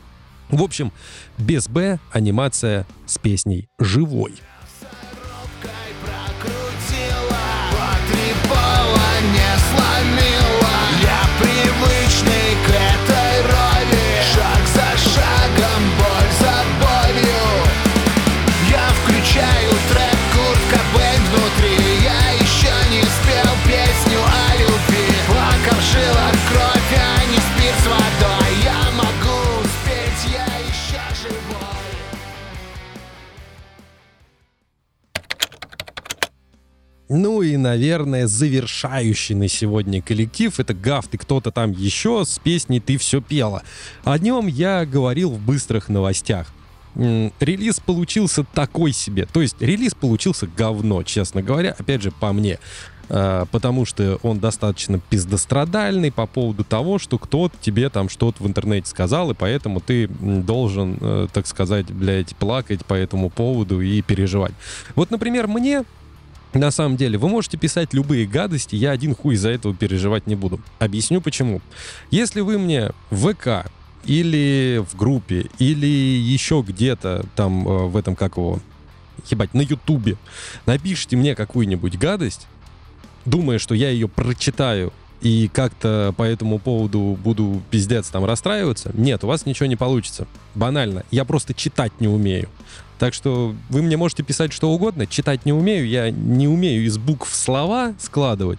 В 0.48 0.62
общем, 0.62 0.92
без 1.38 1.68
Б 1.68 1.98
анимация 2.10 2.86
с 3.06 3.18
песней 3.18 3.68
«Живой». 3.78 4.34
Ну 37.12 37.42
и, 37.42 37.56
наверное, 37.56 38.28
завершающий 38.28 39.34
на 39.34 39.48
сегодня 39.48 40.00
коллектив— 40.00 40.56
это 40.60 40.74
Гафт 40.74 41.12
и 41.12 41.18
кто-то 41.18 41.50
там 41.50 41.72
еще 41.72 42.24
с 42.24 42.38
песней 42.38 42.78
«Ты 42.78 42.98
все 42.98 43.20
пела». 43.20 43.64
О 44.04 44.16
нем 44.16 44.46
я 44.46 44.86
говорил 44.86 45.32
в 45.32 45.40
быстрых 45.40 45.88
новостях. 45.88 46.46
Релиз 46.94 47.80
получился 47.80 48.44
такой 48.44 48.92
себе. 48.92 49.26
То 49.26 49.42
есть 49.42 49.56
релиз 49.60 49.94
получился 49.94 50.46
говно, 50.46 51.02
честно 51.02 51.42
говоря, 51.42 51.74
опять 51.76 52.00
же, 52.00 52.12
по 52.12 52.32
мне. 52.32 52.60
а, 53.08 53.46
потому 53.46 53.86
что 53.86 54.20
он 54.22 54.38
достаточно 54.38 55.00
пиздострадальный 55.00 56.12
по 56.12 56.26
поводу 56.26 56.62
того, 56.62 57.00
что 57.00 57.18
кто-то 57.18 57.56
тебе 57.60 57.90
там 57.90 58.08
что-то 58.08 58.40
в 58.40 58.46
интернете 58.46 58.88
сказал, 58.88 59.32
и 59.32 59.34
поэтому 59.34 59.80
ты 59.80 60.06
должен, 60.06 60.96
э, 61.00 61.26
так 61.32 61.48
сказать, 61.48 61.90
блядь, 61.90 62.36
плакать 62.36 62.86
по 62.86 62.94
этому 62.94 63.28
поводу 63.28 63.80
и 63.80 64.00
переживать. 64.00 64.52
Вот, 64.94 65.10
например, 65.10 65.48
мне 65.48 65.82
на 66.58 66.70
самом 66.70 66.96
деле, 66.96 67.18
вы 67.18 67.28
можете 67.28 67.56
писать 67.56 67.94
любые 67.94 68.26
гадости, 68.26 68.74
я 68.74 68.90
один 68.90 69.14
хуй 69.14 69.34
из-за 69.34 69.50
этого 69.50 69.74
переживать 69.74 70.26
не 70.26 70.34
буду. 70.34 70.60
Объясню 70.78 71.20
почему. 71.20 71.60
Если 72.10 72.40
вы 72.40 72.58
мне 72.58 72.90
в 73.10 73.32
ВК 73.32 73.70
или 74.04 74.84
в 74.90 74.96
группе, 74.96 75.46
или 75.58 75.86
еще 75.86 76.64
где-то 76.66 77.26
там 77.36 77.66
э, 77.68 77.86
в 77.86 77.96
этом, 77.96 78.16
как 78.16 78.36
его, 78.36 78.60
ебать, 79.30 79.54
на 79.54 79.60
Ютубе, 79.60 80.16
напишите 80.66 81.16
мне 81.16 81.34
какую-нибудь 81.34 81.98
гадость, 81.98 82.46
думая, 83.24 83.58
что 83.58 83.74
я 83.74 83.90
ее 83.90 84.08
прочитаю 84.08 84.92
и 85.20 85.50
как-то 85.52 86.14
по 86.16 86.22
этому 86.22 86.58
поводу 86.58 87.18
буду 87.22 87.62
пиздец 87.70 88.08
там 88.08 88.24
расстраиваться, 88.24 88.90
нет, 88.94 89.22
у 89.22 89.26
вас 89.26 89.44
ничего 89.46 89.66
не 89.66 89.76
получится. 89.76 90.26
Банально. 90.54 91.04
Я 91.10 91.24
просто 91.24 91.54
читать 91.54 91.92
не 92.00 92.08
умею. 92.08 92.48
Так 93.00 93.14
что 93.14 93.54
вы 93.70 93.80
мне 93.80 93.96
можете 93.96 94.22
писать 94.22 94.52
что 94.52 94.70
угодно, 94.70 95.06
читать 95.06 95.46
не 95.46 95.54
умею, 95.54 95.88
я 95.88 96.10
не 96.10 96.46
умею 96.46 96.84
из 96.84 96.98
букв 96.98 97.34
слова 97.34 97.94
складывать. 97.98 98.58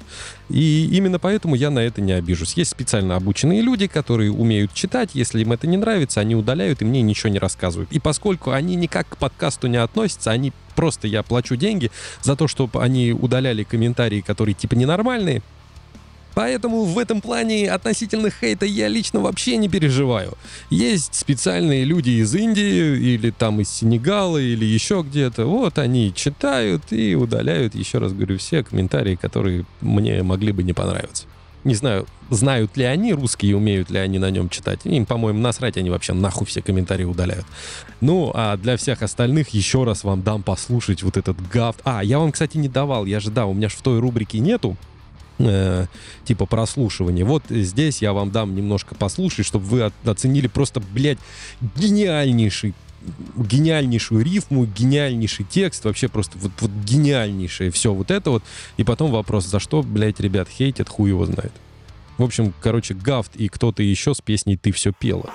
И 0.49 0.89
именно 0.91 1.19
поэтому 1.19 1.54
я 1.54 1.69
на 1.69 1.77
это 1.77 2.01
не 2.01 2.12
обижусь. 2.12 2.56
Есть 2.56 2.71
специально 2.71 3.15
обученные 3.15 3.62
люди, 3.62 3.86
которые 3.86 4.32
умеют 4.32 4.73
читать, 4.73 5.12
если 5.13 5.41
им 5.41 5.51
это 5.51 5.67
не 5.67 5.77
нравится, 5.77 6.21
они 6.21 6.36
удаляют 6.36 6.82
и 6.82 6.86
мне 6.86 7.04
ничего 7.04 7.30
не 7.30 7.38
рассказывают. 7.38 7.91
И 7.91 7.99
поскольку 7.99 8.49
они 8.49 8.73
никак 8.73 9.10
к 9.10 9.17
подкасту 9.17 9.67
не 9.67 9.77
относятся, 9.77 10.32
они 10.32 10.54
просто 10.75 11.08
я 11.08 11.21
плачу 11.21 11.56
деньги 11.56 11.91
за 12.23 12.36
то, 12.36 12.47
чтобы 12.47 12.82
они 12.82 13.12
удаляли 13.12 13.62
комментарии, 13.62 14.21
которые 14.21 14.56
типа 14.56 14.73
ненормальные, 14.73 15.43
Поэтому 16.34 16.84
в 16.84 16.98
этом 16.98 17.22
плане 17.22 17.72
относительно 17.72 18.30
хейта 18.30 18.65
я 18.65 18.88
лично 18.88 19.20
вообще 19.20 19.58
не 19.58 19.70
переживаю. 19.70 20.34
Есть 20.70 21.15
специальные 21.15 21.84
люди 21.84 22.12
из 22.12 22.34
Индии 22.34 22.98
или 22.98 23.32
там 23.32 23.62
из 23.62 23.70
Сенегала 23.70 24.38
или 24.38 24.65
еще 24.65 25.04
где-то. 25.08 25.46
Вот 25.46 25.78
они 25.78 26.13
читают 26.13 26.84
и 26.91 27.15
удаляют, 27.15 27.76
еще 27.76 27.98
раз 27.98 28.13
говорю, 28.13 28.38
все 28.38 28.63
комментарии, 28.63 29.15
которые 29.15 29.65
мне 29.82 30.24
могли 30.24 30.52
бы 30.52 30.63
не 30.63 30.74
понравиться. 30.74 31.26
Не 31.63 31.76
знаю, 31.76 32.08
знают 32.32 32.76
ли 32.76 32.86
они 32.86 33.13
русский 33.13 33.54
умеют 33.54 33.91
ли 33.91 34.00
они 34.00 34.17
на 34.17 34.32
нем 34.32 34.50
читать. 34.50 34.80
Им, 34.84 35.06
по-моему, 35.06 35.39
насрать, 35.39 35.78
они 35.78 35.91
вообще 35.91 36.13
нахуй 36.13 36.48
все 36.48 36.62
комментарии 36.62 37.04
удаляют. 37.04 37.46
Ну, 38.00 38.32
а 38.34 38.58
для 38.58 38.78
всех 38.78 39.04
остальных 39.04 39.50
еще 39.50 39.84
раз 39.84 40.04
вам 40.04 40.24
дам 40.24 40.41
послушать 40.41 41.04
вот 41.04 41.17
этот 41.17 41.38
гафт. 41.50 41.80
А, 41.84 42.04
я 42.04 42.17
вам, 42.17 42.32
кстати, 42.32 42.58
не 42.58 42.67
давал, 42.67 43.06
я 43.06 43.20
же, 43.20 43.30
да, 43.30 43.46
у 43.46 43.54
меня 43.54 43.70
же 43.70 43.76
в 43.76 43.82
той 43.84 44.00
рубрике 44.00 44.39
нету 44.39 44.76
э, 45.47 45.88
типа 46.25 46.45
прослушивания. 46.45 47.25
Вот 47.25 47.43
здесь 47.49 48.01
я 48.01 48.13
вам 48.13 48.32
дам 48.32 48.56
немножко 48.56 48.95
послушать, 48.95 49.45
чтобы 49.45 49.65
вы 49.65 49.91
оценили 50.06 50.47
просто, 50.47 50.80
блядь, 50.80 51.19
гениальнейший 51.75 52.73
гениальнейшую 53.36 54.23
рифму, 54.23 54.65
гениальнейший 54.65 55.45
текст, 55.49 55.86
вообще 55.86 56.08
просто 56.08 56.38
вот, 56.38 56.51
вот 56.60 56.71
гениальнейшее 56.71 57.71
все 57.71 57.93
вот 57.93 58.12
это 58.12 58.30
вот. 58.32 58.43
И 58.77 58.84
потом 58.84 59.12
вопрос, 59.12 59.45
за 59.45 59.60
что, 59.60 59.82
блядь, 59.82 60.19
ребят, 60.19 60.47
хейтят, 60.47 60.89
хуй 60.89 61.10
его 61.10 61.25
знает. 61.25 61.51
В 62.17 62.23
общем, 62.23 62.54
короче, 62.62 62.93
Гафт 62.93 63.36
и 63.36 63.47
кто-то 63.47 63.82
еще 63.82 64.13
с 64.13 64.21
песней 64.21 64.56
«Ты 64.56 64.71
все 64.71 64.91
пела». 64.91 65.32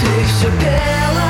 Ты 0.00 0.24
все 0.24 0.50
пела, 0.60 1.23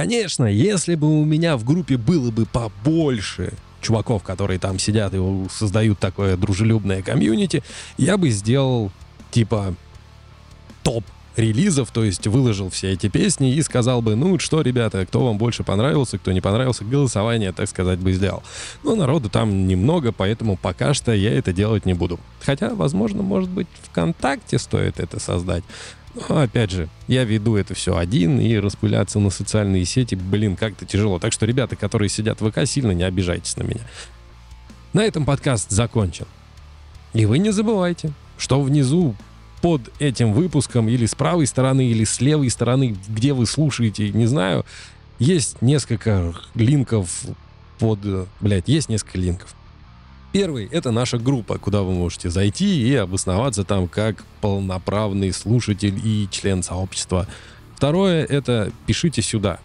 Конечно, 0.00 0.46
если 0.46 0.94
бы 0.94 1.20
у 1.20 1.26
меня 1.26 1.58
в 1.58 1.64
группе 1.64 1.98
было 1.98 2.30
бы 2.30 2.46
побольше 2.46 3.52
чуваков, 3.82 4.22
которые 4.22 4.58
там 4.58 4.78
сидят 4.78 5.12
и 5.12 5.18
создают 5.50 5.98
такое 5.98 6.38
дружелюбное 6.38 7.02
комьюнити, 7.02 7.62
я 7.98 8.16
бы 8.16 8.30
сделал 8.30 8.90
типа 9.30 9.74
топ 10.82 11.04
релизов, 11.36 11.90
то 11.90 12.04
есть 12.04 12.26
выложил 12.26 12.70
все 12.70 12.92
эти 12.92 13.08
песни 13.08 13.54
и 13.54 13.62
сказал 13.62 14.02
бы, 14.02 14.14
ну 14.14 14.38
что, 14.38 14.62
ребята, 14.62 15.06
кто 15.06 15.24
вам 15.24 15.38
больше 15.38 15.64
понравился, 15.64 16.18
кто 16.18 16.32
не 16.32 16.40
понравился, 16.40 16.84
голосование, 16.84 17.52
так 17.52 17.68
сказать, 17.68 17.98
бы 17.98 18.12
сделал. 18.12 18.42
Но 18.82 18.94
народу 18.94 19.28
там 19.30 19.66
немного, 19.66 20.12
поэтому 20.12 20.56
пока 20.56 20.94
что 20.94 21.12
я 21.12 21.32
это 21.32 21.52
делать 21.52 21.86
не 21.86 21.94
буду. 21.94 22.18
Хотя, 22.40 22.74
возможно, 22.74 23.22
может 23.22 23.50
быть, 23.50 23.68
ВКонтакте 23.90 24.58
стоит 24.58 25.00
это 25.00 25.20
создать. 25.20 25.64
Но, 26.14 26.38
опять 26.38 26.72
же, 26.72 26.88
я 27.06 27.24
веду 27.24 27.56
это 27.56 27.74
все 27.74 27.96
один, 27.96 28.40
и 28.40 28.56
распыляться 28.56 29.20
на 29.20 29.30
социальные 29.30 29.84
сети, 29.84 30.16
блин, 30.16 30.56
как-то 30.56 30.84
тяжело. 30.84 31.20
Так 31.20 31.32
что, 31.32 31.46
ребята, 31.46 31.76
которые 31.76 32.08
сидят 32.08 32.40
в 32.40 32.50
ВК, 32.50 32.66
сильно 32.66 32.90
не 32.90 33.04
обижайтесь 33.04 33.56
на 33.56 33.62
меня. 33.62 33.82
На 34.92 35.04
этом 35.04 35.24
подкаст 35.24 35.70
закончен. 35.70 36.26
И 37.12 37.26
вы 37.26 37.38
не 37.38 37.50
забывайте, 37.50 38.12
что 38.38 38.60
внизу 38.60 39.14
под 39.60 39.92
этим 39.98 40.32
выпуском 40.32 40.88
или 40.88 41.06
с 41.06 41.14
правой 41.14 41.46
стороны, 41.46 41.86
или 41.86 42.04
с 42.04 42.20
левой 42.20 42.50
стороны, 42.50 42.96
где 43.08 43.32
вы 43.32 43.46
слушаете, 43.46 44.10
не 44.10 44.26
знаю, 44.26 44.64
есть 45.18 45.60
несколько 45.60 46.34
линков 46.54 47.24
под... 47.78 47.98
Блядь, 48.40 48.68
есть 48.68 48.88
несколько 48.88 49.18
линков. 49.18 49.54
Первый— 50.32 50.66
это 50.70 50.92
наша 50.92 51.18
группа, 51.18 51.58
куда 51.58 51.82
вы 51.82 51.92
можете 51.92 52.30
зайти 52.30 52.88
и 52.88 52.94
обосноваться 52.94 53.64
там 53.64 53.88
как 53.88 54.24
полноправный 54.40 55.32
слушатель 55.32 56.00
и 56.02 56.28
член 56.30 56.62
сообщества. 56.62 57.26
Второе— 57.76 58.24
это 58.28 58.72
пишите 58.86 59.22
сюда. 59.22 59.58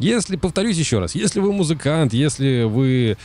Если, 0.00 0.36
повторюсь 0.36 0.76
еще 0.76 0.98
раз, 0.98 1.14
если 1.14 1.40
вы 1.40 1.52
музыкант, 1.52 2.12
если 2.12 2.64
вы 2.64 3.16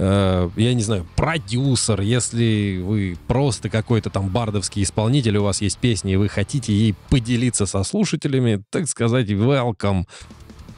э, 0.00 0.50
я 0.56 0.74
не 0.74 0.82
знаю, 0.82 1.06
продюсер, 1.14 2.00
если 2.00 2.80
вы 2.82 3.18
просто 3.28 3.68
какой-то 3.68 4.08
там 4.08 4.28
бардовский 4.28 4.82
исполнитель, 4.82 5.36
у 5.36 5.44
вас 5.44 5.60
есть 5.60 5.78
песни, 5.78 6.14
и 6.14 6.16
вы 6.16 6.28
хотите 6.28 6.72
ей 6.72 6.94
поделиться 7.10 7.66
со 7.66 7.84
слушателями, 7.84 8.62
так 8.70 8.88
сказать, 8.88 9.28
welcome 9.28 10.06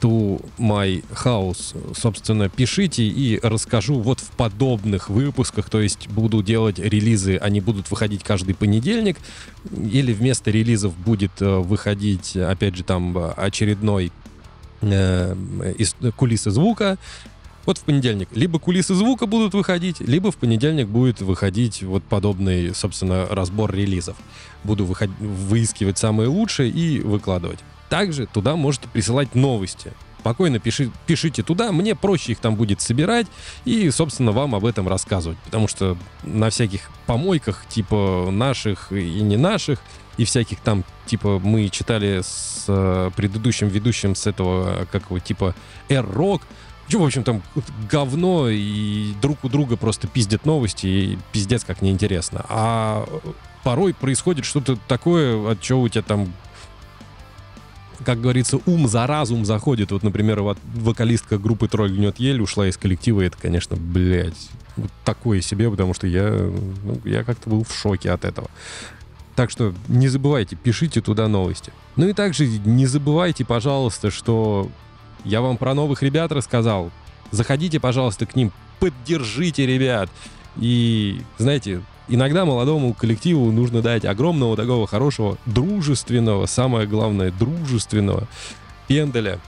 to 0.01 0.43
my 0.57 1.01
house. 1.23 1.73
Собственно, 1.95 2.49
пишите 2.49 3.03
и 3.03 3.39
расскажу 3.41 4.01
вот 4.01 4.19
в 4.19 4.31
подобных 4.31 5.09
выпусках, 5.09 5.69
то 5.69 5.79
есть 5.79 6.09
буду 6.09 6.43
делать 6.43 6.77
релизы, 6.77 7.37
они 7.37 7.61
будут 7.61 7.89
выходить 7.89 8.23
каждый 8.23 8.53
понедельник, 8.53 9.17
или 9.71 10.11
вместо 10.11 10.51
релизов 10.51 10.97
будет 10.97 11.41
э, 11.41 11.59
выходить, 11.59 12.35
опять 12.35 12.75
же, 12.75 12.83
там 12.83 13.17
э, 13.17 13.31
очередной 13.37 14.11
э, 14.81 15.35
из 15.77 15.95
кулисы 16.17 16.51
звука, 16.51 16.97
вот 17.65 17.77
в 17.77 17.83
понедельник 17.83 18.29
либо 18.33 18.59
кулисы 18.59 18.93
звука 18.93 19.25
будут 19.25 19.53
выходить, 19.53 19.99
либо 19.99 20.31
в 20.31 20.37
понедельник 20.37 20.87
будет 20.87 21.21
выходить 21.21 21.83
вот 21.83 22.03
подобный, 22.03 22.73
собственно, 22.75 23.27
разбор 23.29 23.73
релизов. 23.73 24.17
Буду 24.63 24.85
выход... 24.85 25.09
выискивать 25.19 25.97
самые 25.97 26.27
лучшие 26.27 26.69
и 26.69 26.99
выкладывать. 26.99 27.59
Также 27.89 28.25
туда 28.25 28.55
можете 28.55 28.87
присылать 28.87 29.35
новости. 29.35 29.93
Спокойно 30.19 30.59
пиши, 30.59 30.89
пишите 31.05 31.43
туда, 31.43 31.73
мне 31.73 31.95
проще 31.95 32.31
их 32.31 32.39
там 32.39 32.55
будет 32.55 32.79
собирать 32.79 33.27
и, 33.65 33.89
собственно, 33.91 34.31
вам 34.31 34.55
об 34.55 34.65
этом 34.65 34.87
рассказывать. 34.87 35.37
Потому 35.39 35.67
что 35.67 35.97
на 36.23 36.49
всяких 36.49 36.89
помойках, 37.05 37.65
типа 37.67 38.29
наших 38.31 38.93
и 38.93 39.21
не 39.21 39.35
наших, 39.35 39.79
и 40.17 40.25
всяких 40.25 40.59
там, 40.59 40.83
типа, 41.05 41.39
мы 41.39 41.69
читали 41.69 42.21
с 42.23 42.65
э, 42.67 43.11
предыдущим 43.15 43.67
ведущим 43.67 44.15
с 44.15 44.27
этого, 44.27 44.87
как 44.91 45.05
его, 45.09 45.19
типа, 45.19 45.55
R-Rock, 45.89 46.41
Че, 46.93 46.99
в 46.99 47.05
общем, 47.05 47.23
там 47.23 47.41
говно, 47.89 48.49
и 48.49 49.13
друг 49.19 49.43
у 49.43 49.49
друга 49.49 49.77
просто 49.77 50.07
пиздят 50.07 50.45
новости, 50.45 50.85
и 50.85 51.17
пиздец 51.31 51.63
как 51.63 51.81
неинтересно. 51.81 52.45
А 52.49 53.09
порой 53.63 53.95
происходит 53.95 54.45
что-то 54.45 54.77
такое, 54.87 55.53
от 55.53 55.59
чего 55.59 55.81
у 55.81 55.89
тебя 55.89 56.03
там 56.03 56.31
как 58.05 58.21
говорится, 58.21 58.59
ум 58.67 58.87
за 58.87 59.07
разум 59.07 59.43
заходит. 59.43 59.91
Вот, 59.91 60.03
например, 60.03 60.43
вот 60.43 60.59
вокалистка 60.75 61.39
группы 61.39 61.67
«Тролль 61.67 61.93
гнет 61.97 62.19
ель» 62.19 62.41
ушла 62.41 62.67
из 62.67 62.77
коллектива, 62.77 63.21
и 63.21 63.25
это, 63.25 63.37
конечно, 63.41 63.75
блядь, 63.75 64.51
вот 64.75 64.91
такое 65.03 65.41
себе, 65.41 65.71
потому 65.71 65.95
что 65.95 66.05
я, 66.05 66.29
ну, 66.29 67.01
я 67.05 67.23
как-то 67.23 67.49
был 67.49 67.63
в 67.63 67.73
шоке 67.73 68.11
от 68.11 68.23
этого. 68.23 68.51
Так 69.35 69.49
что 69.49 69.73
не 69.87 70.09
забывайте, 70.09 70.55
пишите 70.55 71.01
туда 71.01 71.27
новости. 71.27 71.73
Ну 71.95 72.07
и 72.07 72.13
также 72.13 72.45
не 72.45 72.85
забывайте, 72.85 73.45
пожалуйста, 73.45 74.11
что 74.11 74.69
я 75.23 75.41
вам 75.41 75.57
про 75.57 75.73
новых 75.73 76.03
ребят 76.03 76.31
рассказал. 76.31 76.91
Заходите, 77.31 77.79
пожалуйста, 77.79 78.25
к 78.25 78.35
ним, 78.35 78.51
поддержите 78.79 79.65
ребят. 79.65 80.09
И, 80.57 81.21
знаете, 81.37 81.81
иногда 82.07 82.45
молодому 82.45 82.93
коллективу 82.93 83.51
нужно 83.51 83.81
дать 83.81 84.05
огромного 84.05 84.55
такого 84.55 84.87
хорошего, 84.87 85.37
дружественного, 85.45 86.45
самое 86.45 86.87
главное, 86.87 87.31
дружественного 87.31 88.27
пенделя. 88.87 89.39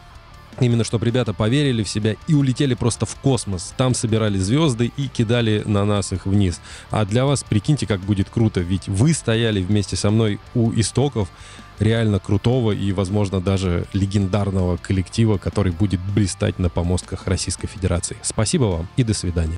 Именно 0.61 0.85
чтобы 0.85 1.05
ребята 1.05 1.33
поверили 1.33 1.83
в 1.83 1.89
себя 1.89 2.15
и 2.27 2.33
улетели 2.33 2.75
просто 2.75 3.05
в 3.05 3.15
космос. 3.15 3.73
Там 3.75 3.93
собирали 3.93 4.37
звезды 4.37 4.91
и 4.95 5.09
кидали 5.09 5.63
на 5.65 5.83
нас 5.83 6.13
их 6.13 6.25
вниз. 6.25 6.61
А 6.91 7.05
для 7.05 7.25
вас, 7.25 7.43
прикиньте, 7.43 7.85
как 7.85 7.99
будет 7.99 8.29
круто, 8.29 8.61
ведь 8.61 8.87
вы 8.87 9.13
стояли 9.13 9.61
вместе 9.61 9.97
со 9.97 10.11
мной 10.11 10.39
у 10.53 10.71
истоков 10.73 11.29
реально 11.79 12.19
крутого 12.19 12.71
и, 12.71 12.91
возможно, 12.91 13.41
даже 13.41 13.85
легендарного 13.93 14.77
коллектива, 14.77 15.37
который 15.37 15.71
будет 15.71 15.99
блистать 16.13 16.59
на 16.59 16.69
помостках 16.69 17.27
Российской 17.27 17.67
Федерации. 17.67 18.17
Спасибо 18.21 18.65
вам 18.65 18.87
и 18.97 19.03
до 19.03 19.13
свидания. 19.13 19.57